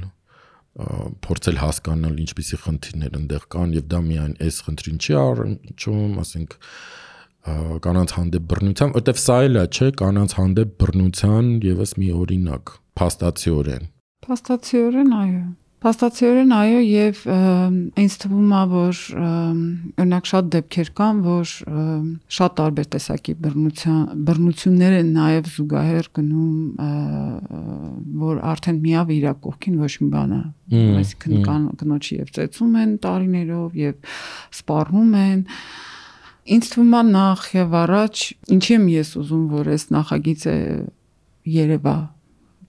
[1.27, 6.57] փորձել հասկանալ ինչպիսի խնդիրներ այնտեղ կան եւ դա միայն այս խնդրին չի առնչում, ասենք
[7.84, 13.88] կանանց հանդեպ բռնության, որտեվ սա էլ է, չէ, կանանց հանդեպ բռնության եւս մի օրինակ, փաստացիորեն։
[14.28, 15.46] Փաստացիորեն, այո։
[15.78, 17.18] Փաստացիորեն այո եւ
[18.02, 19.02] ինձ թվում է որ
[20.02, 21.52] օրինակ շատ դեպքեր կան որ
[22.34, 26.56] շատ տարբեր տեսակի բռնության բռնություններ են նաեւ զուգահեռ գնում
[28.24, 30.42] որ արդեն միավ իրա կողքին ոչ մի բան է
[31.04, 34.18] այսինքն կնոջի եւ ծեծում են տարիներով եւ
[34.58, 35.46] սպառնում են
[36.56, 38.22] ինձ թվում է նախ եւ առաջ
[38.56, 40.54] ինչի եմ ես ուզում որ այս նախագիծը
[41.58, 41.96] երևա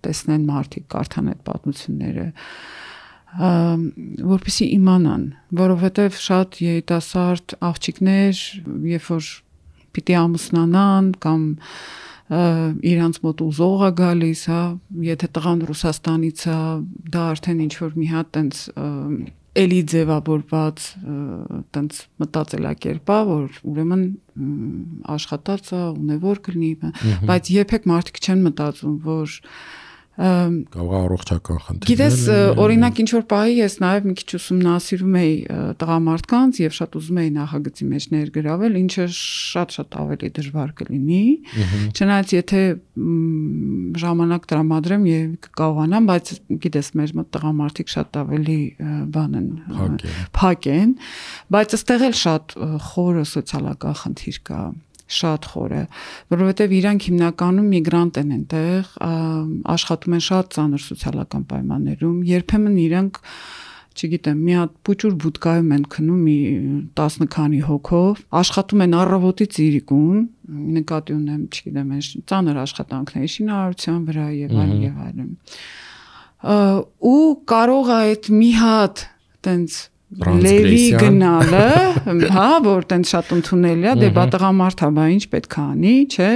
[0.06, 2.28] տեսնեն մարդիկ կարդան այդ պատմությունները
[3.30, 5.24] որպեսի իմանան,
[5.60, 8.40] որովհետև շատ երիտասարդ աղջիկներ,
[8.90, 9.28] երբ որ
[9.94, 11.44] պիտի ամուսնանան կամ
[12.90, 14.64] իրանց մոտ ուզող է գալիս, հա,
[15.06, 16.58] եթե տղան Ռուսաստանից է,
[17.14, 18.60] դա արդեն ինչ որ մի հատ տենց
[19.58, 20.84] էլի ձևավորված
[21.76, 24.04] տենց մտածելակերպ է, որ ուրեմն
[25.16, 26.72] աշխատած է, ունևոր կլինի,
[27.30, 29.38] բայց երբեք մարդիկ չեն մտածում, որ
[30.20, 32.18] կարող է առողջական խնդիրներ։ Գիտես,
[32.60, 35.36] օրինակ ինչ որ պահի ես նաև մի քիչ ուսումնասիրում էի
[35.80, 41.22] տղամարդկանց եւ շատ ուզում էի նախագծի մեջ ներգրավել, ինչը շատ-շատ ավելի դժվար կլինի։
[41.96, 42.64] Չնայած եթե
[44.04, 46.34] ժամանակ տրամադրեմ եւ կկարողանամ, բայց
[46.68, 48.60] գիտես, մեր մոտ տղամարդիկ շատ ավելի
[49.16, 49.50] բան են,
[50.36, 50.94] փակ են,
[51.56, 54.62] բայց ըստեղ էլ շատ խորը սոցիալական խնդիր կա
[55.10, 55.84] շատ խորը,
[56.34, 58.92] որովհետև իրանք հիմնականում միգրանտ են այնտեղ,
[59.74, 63.22] աշխատում են շատ ծանր սոցիալական պայմաններում, երբեմն իրանք
[64.00, 66.36] չգիտեմ, մի հատ փուճուր բուտկայում են քնում մի
[67.00, 70.20] 10 քանի հոգով, աշխատում են առավոտից իրիկուն,
[70.80, 75.32] նկատի ունեմ, չգիտեմ, այս ծանր աշխատանքների շինարարության վրա եւ այլն եւ այլն։
[77.10, 79.06] ու կարող է այդ մի հատ
[79.50, 81.66] տենց լևի գնալը,
[82.34, 85.94] հա, որ տենց շատ ընդունելի է, դե բա տղամարդ է, բա ինչ պետք է անի,
[86.10, 86.30] չէ։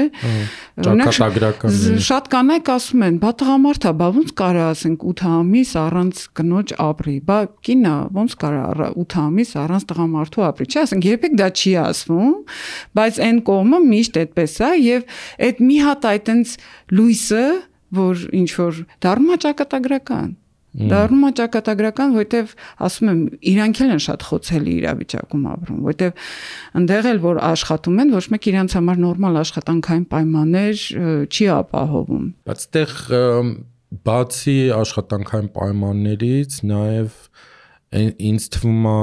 [0.85, 6.21] Ճակատագրական։ Շատ կանայք ասում են, բա տղամարդ է, բա ոնց կարա ասենք 8 ամիս առանց
[6.37, 11.49] կնոջ ապրի, բա կինա ոնց կարա 8 ամիս առանց տղամարդու ապրի, չէ, ասենք երբեք դա
[11.57, 12.37] չի ասվում,
[13.01, 16.55] բայց այն կողմը միշտ այդպես է եւ այդ մի հատ այդ տենց
[16.93, 17.43] լույսը,
[17.93, 20.31] որ ինչ որ դառնում է ճակատագրական
[20.73, 22.53] Դառնում է ճակատագրական, որովհետև
[22.87, 23.19] ասում եմ,
[23.53, 26.23] իրանք էլ են շատ խոցելի իրավիճակում ապրում, որովհետև
[26.79, 30.81] այնտեղ էլ որ աշխատում են, ոչ մեկ իրանց համար նորմալ աշխատանքային պայմաններ
[31.29, 32.93] չի ապահովում։ Բայց այդտեղ
[34.07, 37.17] բացի աշխատանքային պայմաններից նաև
[37.93, 38.95] ինձ թվում է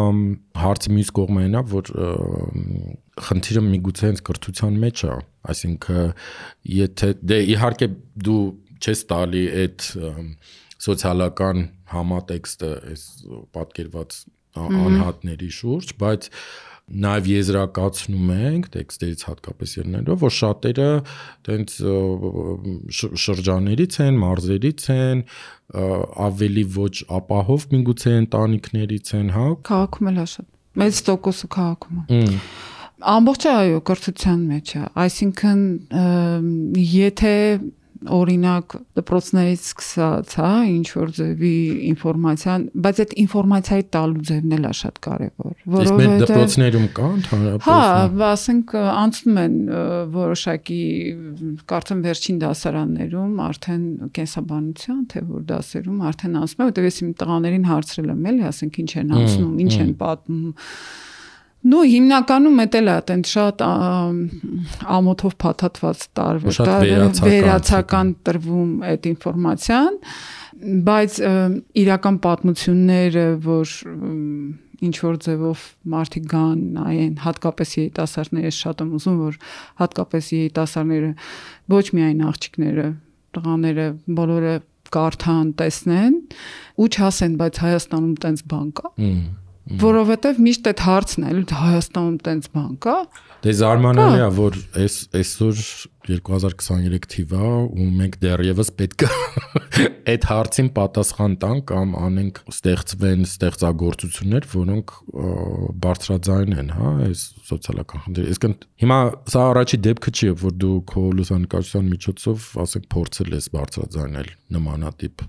[0.58, 1.90] հարցի մյուս կողմն է, որ
[3.26, 5.12] խնդիրը միգուցե հենց կրթության մեջ է,
[5.54, 6.00] այսինքն
[6.80, 7.88] եթե դե իհարկե
[8.26, 8.40] դու
[8.80, 9.86] չես տալի այդ
[10.80, 11.62] սոցիալական
[11.92, 13.06] համատեքստը այս
[13.56, 14.18] պատկերված
[14.60, 16.28] անհատների շուրջ, բայց
[16.90, 20.88] նաև եզրակացնում ենք տեքստերից հատկապես ելնելով, որ շատերը
[21.46, 21.74] տենց
[23.24, 25.22] շրջաներից են, մարզերից են,
[26.26, 30.48] ավելի ոչ ապահով միգուցե ընտանիքներից են, հա։ Քաղաքում էլ է շատ։
[30.80, 32.24] Մեծ տոկոսը քաղաքում է։
[33.10, 35.62] Ամբողջը այո, կրթության մեջ է։ Այսինքն
[36.90, 37.34] եթե
[38.08, 41.56] օրինակ դպրոցներից սկսած, հա, ինչ որ ձևի
[41.90, 47.10] ինֆորմացիան, բայց այդ ինֆորմացիայի տալու ձևն էլ է շատ կարևոր, որովհետեւ Իսկ մեր դպրոցներում կա
[47.18, 47.82] ընդհանրապես։ Հա,
[48.30, 49.58] ասենք անցնում են
[50.16, 50.80] որոշակի
[51.74, 53.84] կարծեմ վերջին դասարաններում արդեն
[54.16, 58.80] կենսաբանության, թե որ դասերում արդեն անցնում է, որտեղ ես իմ տղաներին հարցրել եմ, էլի, ասենք
[58.80, 60.50] ինչ են անցնում, ինչ են պատմում
[61.60, 63.62] Նու հիմնականում էտել է այտենց շատ
[64.96, 66.60] ամոթով փաթաթված տարվեր,
[67.26, 69.98] վերացական տրվում այդ ինֆորմացիան,
[70.88, 71.18] բայց
[71.82, 73.74] իրական պատմությունները, որ
[74.80, 79.38] ինչ որ ձևով մարդիկ գան նայեն, հատկապես երիտասարդները շատ եմ ուզում, որ
[79.82, 81.10] հատկապես երիտասարդները
[81.76, 82.86] ոչ միայն աղջիկները,
[83.36, 83.86] տղաները,
[84.20, 84.54] բոլորը
[84.96, 86.16] կարդան, տեսնեն
[86.80, 88.90] ու չասեն, բայց Հայաստանում տենց բան կա։
[89.80, 92.96] Որովհետև միշտ այդ հարցն է, Հայաստանում տենց բան կա,
[93.40, 95.60] Դե զարմանալի է, որ այս այսօր
[96.10, 99.08] 2023 թիվա ու մենք դեռևս պետք է
[100.12, 104.94] այդ հարցին պատասխան տանք կամ անենք ստեղծվեն ստեղծագործություններ, որոնք
[105.86, 108.48] բարձրաձայն են, հա, այս սոցիալական խնդիրը։ Իսկ
[108.84, 108.98] հիմա
[109.32, 115.24] սա առաջի դեպքը չի, որ դու քո լուսանկարչության միջոցով, ասենք, փորձել ես բարձրաձայնել նմանատիպ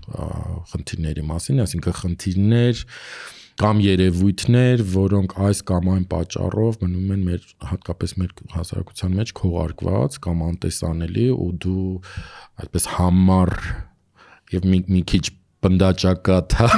[0.72, 2.84] խնդիրների մասին, այսինքն խնդիրներ
[3.62, 10.16] կամ երևույթներ, որոնք այս կամ այն պատճառով մնում են մեր հատկապես մեր հասարակության մեջ քողարկված
[10.24, 11.84] կամ անտեսանելի ու դու
[12.64, 13.54] այդպես համառ
[14.56, 15.22] եւ մի մի քիչ
[15.62, 16.68] բնդաճակատ հա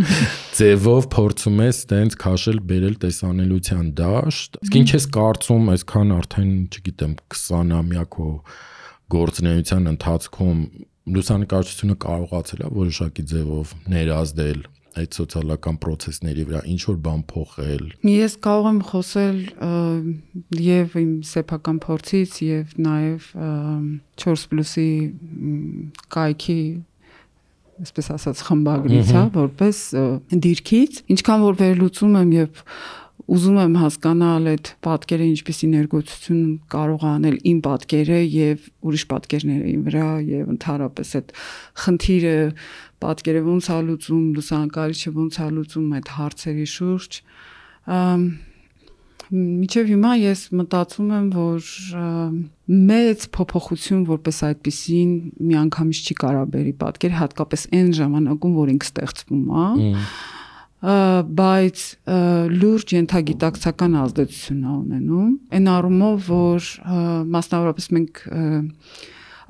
[0.56, 7.16] ձևով փորձում ես տենց քաշել բերել տեսանելիության դաշտ իսկ ինչ ես կարծում այսքան արդեն չգիտեմ
[7.36, 8.30] 20-ամյա քո
[9.12, 10.64] գործունեության ընթացքում
[11.10, 14.68] լուսանկարչությունը կարողացել է որոշակի ձևով ներազդել
[14.98, 19.38] այդ սոցիալական process-ների վրա ինչ որ բան փոխել։ Ես կարող եմ խոսել
[20.66, 23.28] եւ իմ սեփական փորձից եւ նաեւ
[24.24, 24.88] 4+-ի
[26.16, 26.62] կայքի
[27.80, 29.78] այսպես ասած խմբագրից, հա, որպես
[30.44, 32.64] դիրքից, ինչքան որ վերլուծում եմ եւ
[33.30, 40.08] ուզում եմ հասկանալ այդ պատկերը ինչպեսի ներգործություն կարող անել իմ պատկերը եւ ուրիշ պատկերների վրա
[40.30, 41.34] եւ ընդհանրապես այդ
[41.84, 42.34] խնդիրը
[43.04, 47.20] պատկերը ոնց է լուծում, լուսանկարիչը ոնց է լուծում այդ հարցերի շուրջ։
[49.30, 51.66] Միջև հիմա ես մտածում եմ, որ
[52.90, 55.12] մեծ փոփոխություն որպես այդպեսին
[55.50, 60.00] միանգամից չի կարա բերի պատկեր, հատկապես այն ժամանակում, որ ինքը ստեղծվում է
[60.80, 61.80] բայց
[62.56, 66.68] լուրջ ենթագիտակցական ազդեցություն ունենում այն առումով որ
[67.34, 68.22] մասնավորապես մենք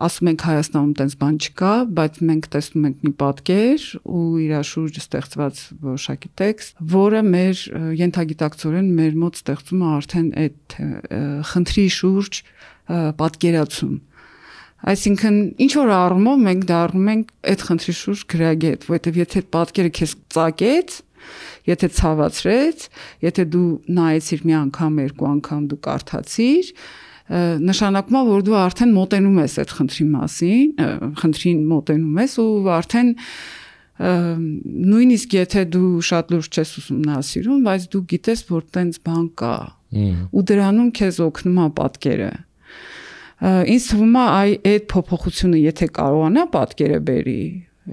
[0.01, 5.03] ասում ենք Հայաստանում տենց բան չկա, բայց մենք տեսնում ենք մի պատկեր ու իր շուրջը
[5.05, 7.65] ստեղծված որոշակի տեքստ, որը մեր
[8.01, 10.79] յենթագիտակցորեն մեր մոտ ստեղծում է արդեն այդ
[11.51, 12.41] խնդրի շուրջ
[13.21, 13.99] պատկերացում։
[14.81, 20.15] Այսինքն ինչ որ առումով մենք դառնում ենք այդ խնդրի շուրջ գրագետ, որովհետև եթե պատկերը քեզ
[20.33, 20.95] ծակեց,
[21.69, 22.87] եթե ցավացրեց,
[23.27, 23.69] եթե դու
[24.01, 26.73] նայեցիր մի անգամ, երկու անգամ դու կարդացիր,
[27.31, 30.85] նշանակում է որ դու արդեն մոտենում ես այդ խնդրի մասին,
[31.21, 33.11] խնդրին մոտենում ես ու արդեն
[34.91, 39.57] նույնիսկ եթե դու շատ լուրջ չես ուսումնասիրում, բայց դու գիտես որ տենց բան կա
[39.91, 42.31] ու դրանում քեզ օգնում է պատկերը
[43.41, 47.43] ինձ թվում է այ այդ փոփոխությունը եթե կարողանա պատկերը բերի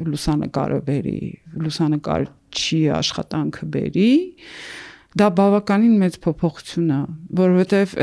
[0.07, 1.19] լուսանկարը բերի
[1.63, 4.11] լուսանկարչի աշխատանքը բերի
[5.17, 6.99] դա բավականին մեծ փոփոխություն է,
[7.39, 7.95] որովհետև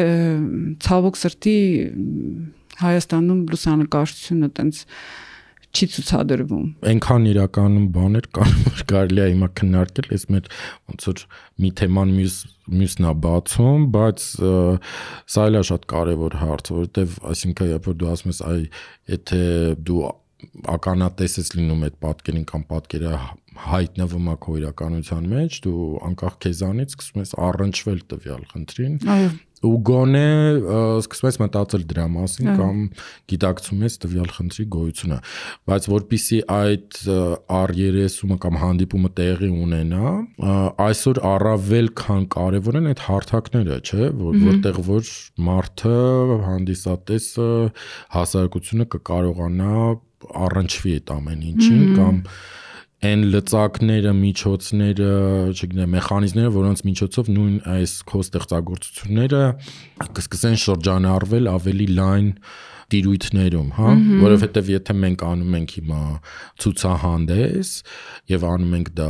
[0.84, 1.58] ցավոք սրտի
[2.74, 4.78] Հայաստանում լուսանկարչությունը տենց
[5.74, 10.50] չի ցուցադրվում։ Այնքան իրականում բաներ կան, որ կարելի է հիմա քննարկել, ես մեր
[10.90, 11.22] ոնց որ
[11.64, 12.36] մի թեման մյուս
[12.74, 14.26] մյուսն է բացում, բայց
[15.34, 18.60] սա էլ է շատ կարևոր հարց, որովհետև այսինքն երբ որ դու ասում ես, այ
[19.14, 19.40] եթե
[19.84, 20.04] դու
[20.74, 23.12] ականատես ես լինում այդ պատկերին կամ պատկերը
[23.64, 29.32] հայտնվում է քո իրականության մեջ, դու անկախ քեզանից սկսում ես առնչվել տվյալ խնդրին։ Այո
[29.64, 30.24] ու գոնե
[31.00, 32.80] սկսում ես մտածել դրա մասին կամ
[33.32, 35.18] գիտակցում ես տվյալ խնդրի գոյությունը
[35.70, 36.98] բայց որpիսի այդ
[37.58, 40.14] R30-ը կամ հանդիպումը տեղի ունենա
[40.88, 45.12] այսօր առավել քան կարևոր են այդ հարթակները չէ որ որտեղ որ
[45.48, 45.96] մարդը
[46.48, 47.48] հանդիսատեսը
[48.18, 49.78] հասարակությունը կկարողանա
[50.44, 52.20] առնչվի այդ ամեն ինչին կամ
[53.04, 55.08] այն լծակները, միջոցները,
[55.52, 59.42] չգիտեմ, մեխանիզմները, որոնց միջոցով նույն այս քո ստեղծագործությունները
[60.18, 62.30] կսկսեն շրջանառվել ավելի լայն
[62.92, 63.92] տիրույթներում, հա,
[64.22, 66.00] որովհետև եթե մենք անում ենք հիմա
[66.62, 67.70] ցուցահանդես
[68.30, 69.08] եւ անում ենք դա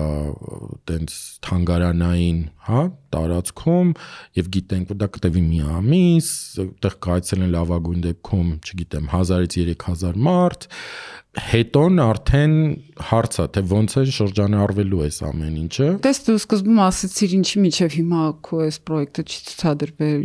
[0.90, 1.16] տենց
[1.46, 2.38] թանգարանային,
[2.68, 2.82] հա,
[3.14, 3.90] տարածքում
[4.38, 6.30] եւ գիտենք, որ դա կտևի մի ամիս,
[6.64, 10.68] այդտեղ կայցելեն լավագույն դեպքում, չգիտեմ, 1000-ից 3000 մարդ,
[11.34, 12.54] հետոն արդեն
[13.10, 17.96] հարց է թե ոնց է շրջանառվելու այս ամեն ինչը Տես դու սկզբում ասացիր ինչի միջև
[17.98, 20.24] հիմա քո այս պրոյեկտը չի ցուցադրվել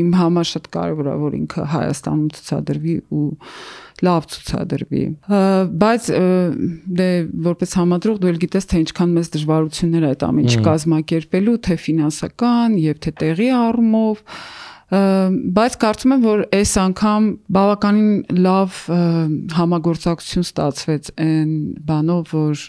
[0.00, 3.26] իմ համար շատ կարևոր է որ ինքը Հայաստանում ցուցադրվի ու
[4.06, 5.04] լավ ցուցադրվի
[5.82, 6.08] բայց
[7.00, 7.08] դե
[7.46, 11.78] որպես համադրող դու էլ գիտես թե ինչքան մեծ դժվարություններ է այդ ամեն ինչը կազմակերպելու թե
[11.86, 14.22] ֆինանսական եւ թե տեղի առումով
[14.86, 17.24] բայց կարծում եմ որ այս անգամ
[17.56, 18.12] բավականին
[18.46, 18.76] լավ
[19.56, 21.56] համագործակցություն ստացվեց այն
[21.88, 22.62] բանով որ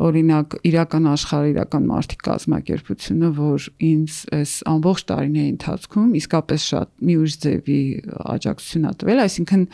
[0.00, 7.16] օրինակ իրական աշխարհ իրական մարդիկ կազմակերպությունը որ ինձ այս ամբողջ տարիների ընթացքում իսկապես շատ մի
[7.20, 7.80] ուրիշ ձևի
[8.32, 9.66] աջակցություն ա տվել այսինքն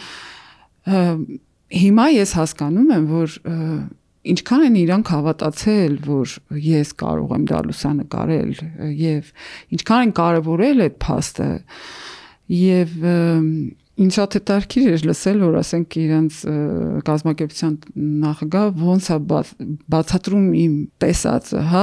[0.89, 3.39] հիմա ես հասկանում եմ, որ
[4.28, 6.36] ինչքան են իրանք հավատացել, որ
[6.68, 8.55] ես կարող եմ դա լուսանկարել
[8.99, 9.32] եւ
[9.76, 11.51] ինչքան են կարեւորել այդ փաստը
[12.59, 16.36] եւ և, Ինչ շատ հետաքրքիր էր լսել, որ ասենք իրենց
[17.09, 17.72] կազմակերպության
[18.22, 19.16] նախագահ ոնց է
[19.94, 21.82] բացատրում իմ տեսածը, հա?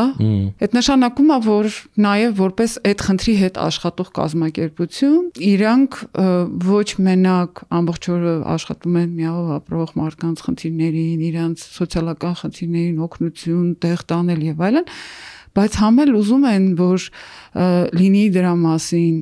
[0.64, 1.70] Այդ նշանակում է, որ
[2.06, 6.00] նաև որպես այդ խնդրի հետ աշխատող կազմակերպություն, իրանք
[6.72, 14.06] ոչ մենակ ամբողջ օրը աշխատում են միավոր ապրող մարդկանց խնդիրներին, իրանց սոցիալական խնդիրներին օգնություն, տեղ
[14.16, 14.94] տանել եւ այլն,
[15.56, 17.10] բայց համել ուզում են, որ
[17.96, 19.20] լինի դրա մասին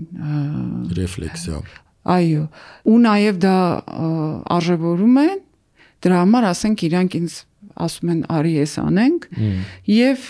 [0.98, 1.60] ռեֆլեքսիա
[2.04, 2.44] Այո,
[2.90, 3.58] ու նաև դա
[4.58, 5.42] արժևորում են,
[6.04, 7.36] դրա համար ասենք իրանք ինձ
[7.74, 9.28] ասում են արի էս անենք
[9.90, 10.26] եւ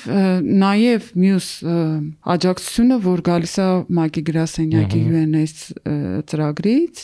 [0.64, 1.48] նաեւ մյուս
[2.34, 3.68] աջակցությունը որ գալիս է
[4.00, 5.66] Մակի գրասենյակի UNS
[6.32, 7.04] ծրագրից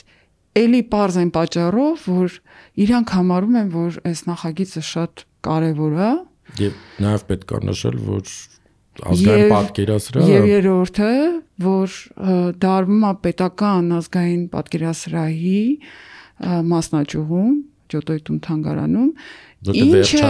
[0.63, 2.37] էլի པարզ են պատճառով որ
[2.85, 6.11] իրանք համարում են որ այս նախագիծը շատ կարեւոր է
[6.63, 8.33] եւ նաեւ պետք է նշել որ
[8.99, 11.11] ազգային պատկերասրահը եւ երրորդը
[11.65, 11.97] որ
[12.63, 15.61] դարվում է պետական ազգային պատկերասրահի
[16.73, 17.53] մասնաճյուղում
[17.89, 19.11] ջոտոյտում թանգարանում
[19.59, 20.27] ինչը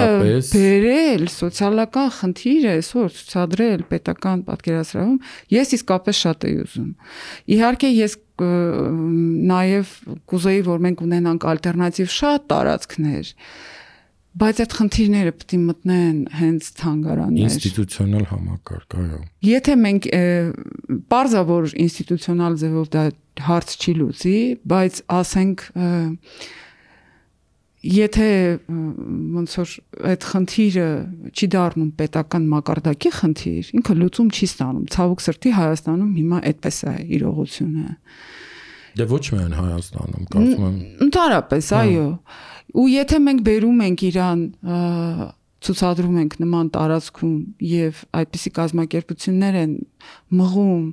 [0.50, 5.20] բերել սոցիալական խնդիր է այսօր ցուցադրել պետական պատկերասրահում
[5.54, 6.90] ես իսկապես շատ եի ուզում
[7.58, 8.16] իհարկե ես
[9.54, 9.94] նաև
[10.34, 13.34] կուզեի որ մենք ունենանք ալտերնատիվ շատ տարածքներ
[14.38, 19.20] Բայց այդ խնդիրները պետք է մտնեն հենց թանգարաններ։ Ինստիտուցիոնալ համակարգ, այո։
[19.50, 20.08] Եթե մենք
[21.10, 23.04] parza որ ինստիտուցիոնալ ձևով դա
[23.50, 24.38] հարց չի լուծի,
[24.70, 25.66] բայց ասենք
[27.90, 28.28] եթե
[28.70, 29.74] ոնց որ
[30.12, 30.88] այդ խնդիրը
[31.32, 36.96] չի դառնում պետական մակարդակի խնդիր, ինքը լուծում չի ստանում։ Ցավոք սրտի Հայաստանում հիմա այդպես է
[37.20, 37.96] իրողությունը։
[39.00, 40.78] Դե ոչ միայն Հայաստանում, կարծում եմ։
[41.08, 42.08] Ընդհանրապես, այո։
[42.78, 44.42] Ու եթե մենք բերում ենք Իրան
[45.60, 47.38] ցուցադրում ենք նման տարածքում
[47.70, 49.74] եւ այդպիսի կազմակերպություններ են
[50.40, 50.86] մղում,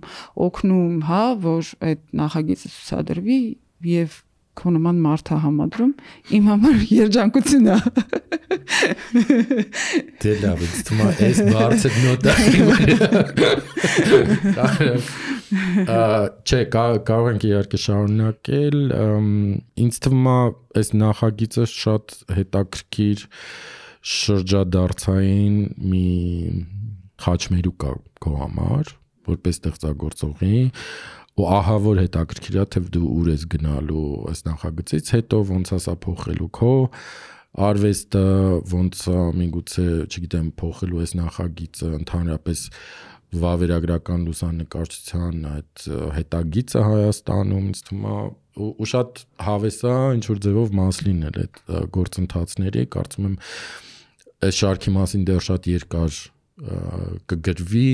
[0.47, 3.41] օգնում, հա, որ այդ նախագիծը ցուցադրվի
[3.93, 4.17] եւ
[4.57, 5.93] քո նման մարդա համադրում
[6.39, 7.77] իմ համար երջանկություն է
[10.23, 12.33] դե լավ ինձ թվում է այս բարձր նոտա
[16.47, 18.79] չէ կարող ենք իհարկե շարունակել
[19.87, 20.39] ինձ թվում է
[20.83, 23.27] այս նախագիծը շատ հետաքրքիր
[24.17, 25.57] շրջադարձային
[25.93, 26.07] մի
[27.27, 27.93] խաչմերուկ է
[28.23, 28.93] քո համար
[29.27, 30.59] որպես ստեղծագործողի
[31.37, 35.81] ու ահա որ հետաքրքիր է թե դու ուր ես գնալու այս նախագծից հետո ոնց է
[35.85, 36.71] սա փոխելու քո
[37.67, 38.25] արվեստը
[38.73, 39.03] ոնց
[39.41, 42.65] միգուցե չգիտեմ փոխելու այս նախագիծը ընդհանրապես
[43.37, 48.17] վավերագրական լուսանկարչության այդ հետագիծը Հայաստանում ինձ թվում է
[48.67, 51.61] ու շատ հավես է ինչ որ ձևով մաս լինել այդ
[51.97, 53.37] գործընթացների կարծում եմ
[54.47, 56.21] այս շարքի մասին դեռ շատ երկար
[56.57, 57.89] կգրվի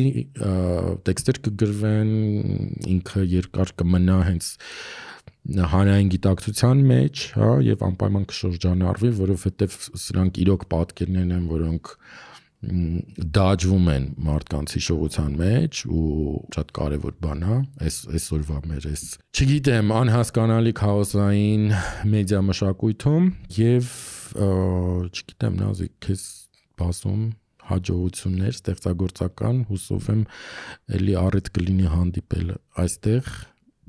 [1.08, 2.12] տեքստեր կգրվեն
[2.94, 4.50] ինքը երկար կմնա հենց
[5.72, 11.90] հանրային գիտակցության մեջ, հա, եւ անպայման կշրջանառվի, որովհետեւ սրանք իրոք պատկերներ են, որոնք
[12.62, 16.10] դաջվում են մարդկանց հիշողության մեջ ու
[16.54, 19.02] շատ կարևոր բան է այս այսօրվա մեր այս
[19.34, 21.64] չգիտեմ անհասկանալի քաոսային
[22.14, 23.26] մեդիա մշակույթում
[23.58, 23.90] եւ
[25.10, 26.22] չգիտեմ նազիկ քեզ
[26.78, 27.24] բասում
[27.72, 30.22] հաջողություններ ստեղծագործական հուսով եմ
[30.98, 33.32] ելի առիթ կլինի հանդիպել այստեղ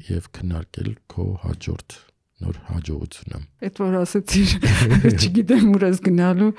[0.10, 1.98] եւ քննարկել քո հաջորդ
[2.44, 4.54] նոր հաջողությունը։ Այդ որ ասեցիր,
[5.24, 6.50] չգիտեմ ուր ես գնալու,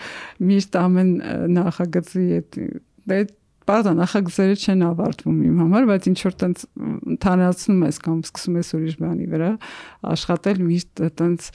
[0.51, 1.11] միշտ ամեն
[1.59, 3.35] նախագծի այդ
[3.65, 6.65] Բարձա նախագծերը չեն ավարտվում իմ համար, բայց ինչ որ տենց
[7.15, 9.49] ընդհանրացնում ես կամ սկսում ես ուրիշ բանի վրա
[10.11, 11.49] աշխատել, միշտ տենց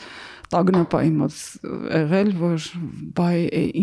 [0.49, 1.37] տագնապայի մոտ
[1.99, 2.67] եղել, որ
[3.19, 3.29] բայ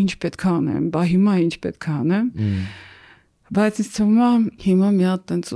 [0.00, 2.28] ինչ պետք է անեմ, բայ հիմա ինչ պետք է անեմ։
[3.56, 4.30] Բայց ինձ թվում է
[4.66, 5.54] հիմա մի հատ տենց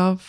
[0.00, 0.28] լավ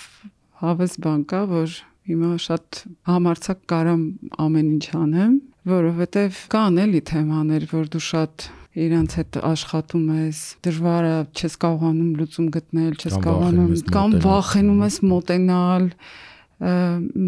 [0.59, 4.03] հավես բան կա, որ հիմա շատ համարցակ կարամ
[4.43, 5.33] ամեն ինչ անեմ,
[5.71, 12.09] որովհետև կան էլի թեմաներ, որ դու շատ իրանց հետ աշխատում ես, դժվար է, չես կարողանում
[12.19, 15.85] լուծում գտնել, չես կարողանում կամ վախենում ես մոտենալ,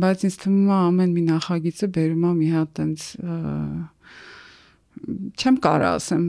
[0.03, 3.05] բայց ինձ թվում է ամեն մի նախագիծը բերում է մի հատ տենց
[5.37, 6.23] չեմ կարա ասեմ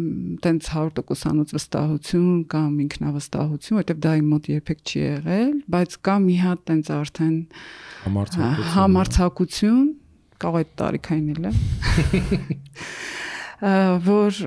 [0.45, 6.37] տենց 100%-անոց վստահություն կամ ինքնավստահություն, որտեվ դա իմ մոտ երբեք չի եղել, բայց կա մի
[6.43, 7.39] հատ տենց արդեն
[8.05, 9.87] համարցակություն, համարցակություն,
[10.45, 11.55] կարող է տարիքային էլ է
[13.59, 14.43] որ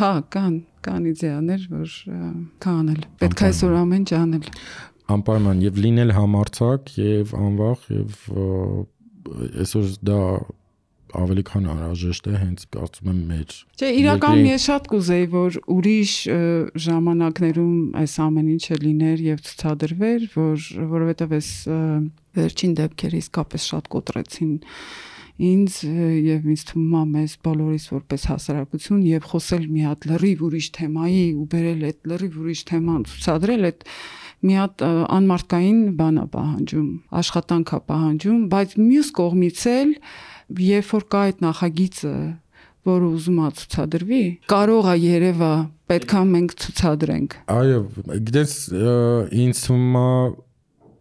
[0.00, 1.96] հա կան կան իդեաներ որ
[2.64, 4.48] կանել պետք է այսօր ամեն ինչ անել
[5.14, 8.16] անպայման եւ լինել համարցակ եւ անվախ եւ
[9.60, 10.22] այսօր դա
[11.20, 16.12] ավելի քան անհրաժեշտ է հենց կարծում եմ մեր Չէ, իրականում ես շատ կուզեի, որ ուրիշ
[16.86, 21.50] ժամանակներում այս ամեն ինչը լիներ եւ ցուցադրվեր, որ որովհետեւ այս
[22.38, 24.52] վերջին դեպքերը իսկապես շատ կոտրեցին
[25.40, 25.76] ինձ
[26.26, 31.22] եւ ինձ թվում է մեզ բոլորիս որպես հասարակություն եւ խոսել մի հատ լրիվ ուրիշ թեմայի
[31.40, 33.86] ու բերել այդ լրիվ ուրիշ թեման ցուցադրել այդ
[34.40, 34.84] մի հատ
[35.16, 39.90] անմարտկային բան է պահանջում, աշխատանք է պահանջում, բայց մյուս կողմից էլ
[40.60, 42.14] երբ որ կա այդ նախագիծը,
[42.90, 45.52] որը ուզում է ցուցադրվի, կարող է երևա
[45.90, 47.80] պետքա մենք ցուցադրենք։ Այո,
[48.30, 48.54] գիտես
[49.44, 50.06] ինձ թվում է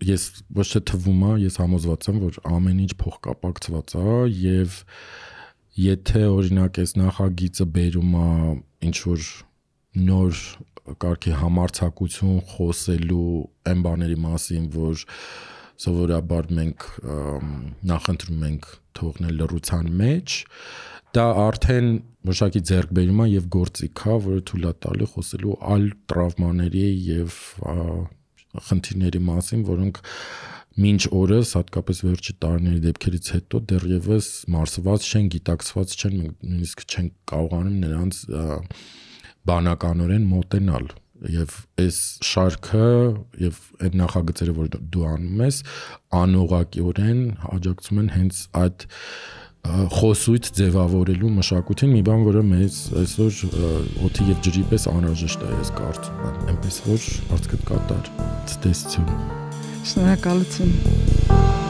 [0.06, 0.24] ես
[0.56, 4.80] ոչ թե թվում է, ես համոզված եմ, որ ամեն ինչ փոխկապակցված է եւ
[5.80, 8.28] եթե օրինակ այս նախագիծը բերում է
[8.89, 9.30] ինչ որ
[10.10, 10.41] նոր
[11.04, 13.32] կարգի համարցակություն խոսելու
[13.70, 15.04] այն բաների մասին, որ
[15.80, 16.86] սովորաբար մենք
[17.89, 18.70] նախընտրում ենք
[19.00, 20.38] թողնել լրության մեջ,
[21.16, 21.91] դա արդեն
[22.30, 27.38] մշակի ձեռքբերումա եւ գործիք է, որը թույլ է տալի խոսելու այլ տրավմաների եւ
[28.70, 30.00] խնդիրների մասին, որոնք
[30.80, 37.78] մինչ օրս հատկապես վերջի տարիների դեպքերից հետո դեռևս մարսված չեն, գիտակցված չեն, նույնիսկ չեն կարողանում
[37.84, 38.22] նրանց
[39.50, 40.89] բանականորեն մոտենալ
[41.28, 42.86] եւ այս շարքը
[43.43, 45.58] եւ այդ նախագծերը որ դու անում ես
[46.20, 47.20] անուղակիորեն
[47.58, 48.86] աջակցում են հենց այդ
[49.68, 53.39] խոսույթ ձևավորելու մշակույթին մի բան որը մեզ այսօր
[54.07, 57.07] օթի եւ ջրի պես անհրաժեշտ է ես կարծում եմ այնպես որ
[57.38, 58.12] արդյոք կատար
[58.53, 59.12] ցտեսություն
[59.91, 61.68] շնորհակալություն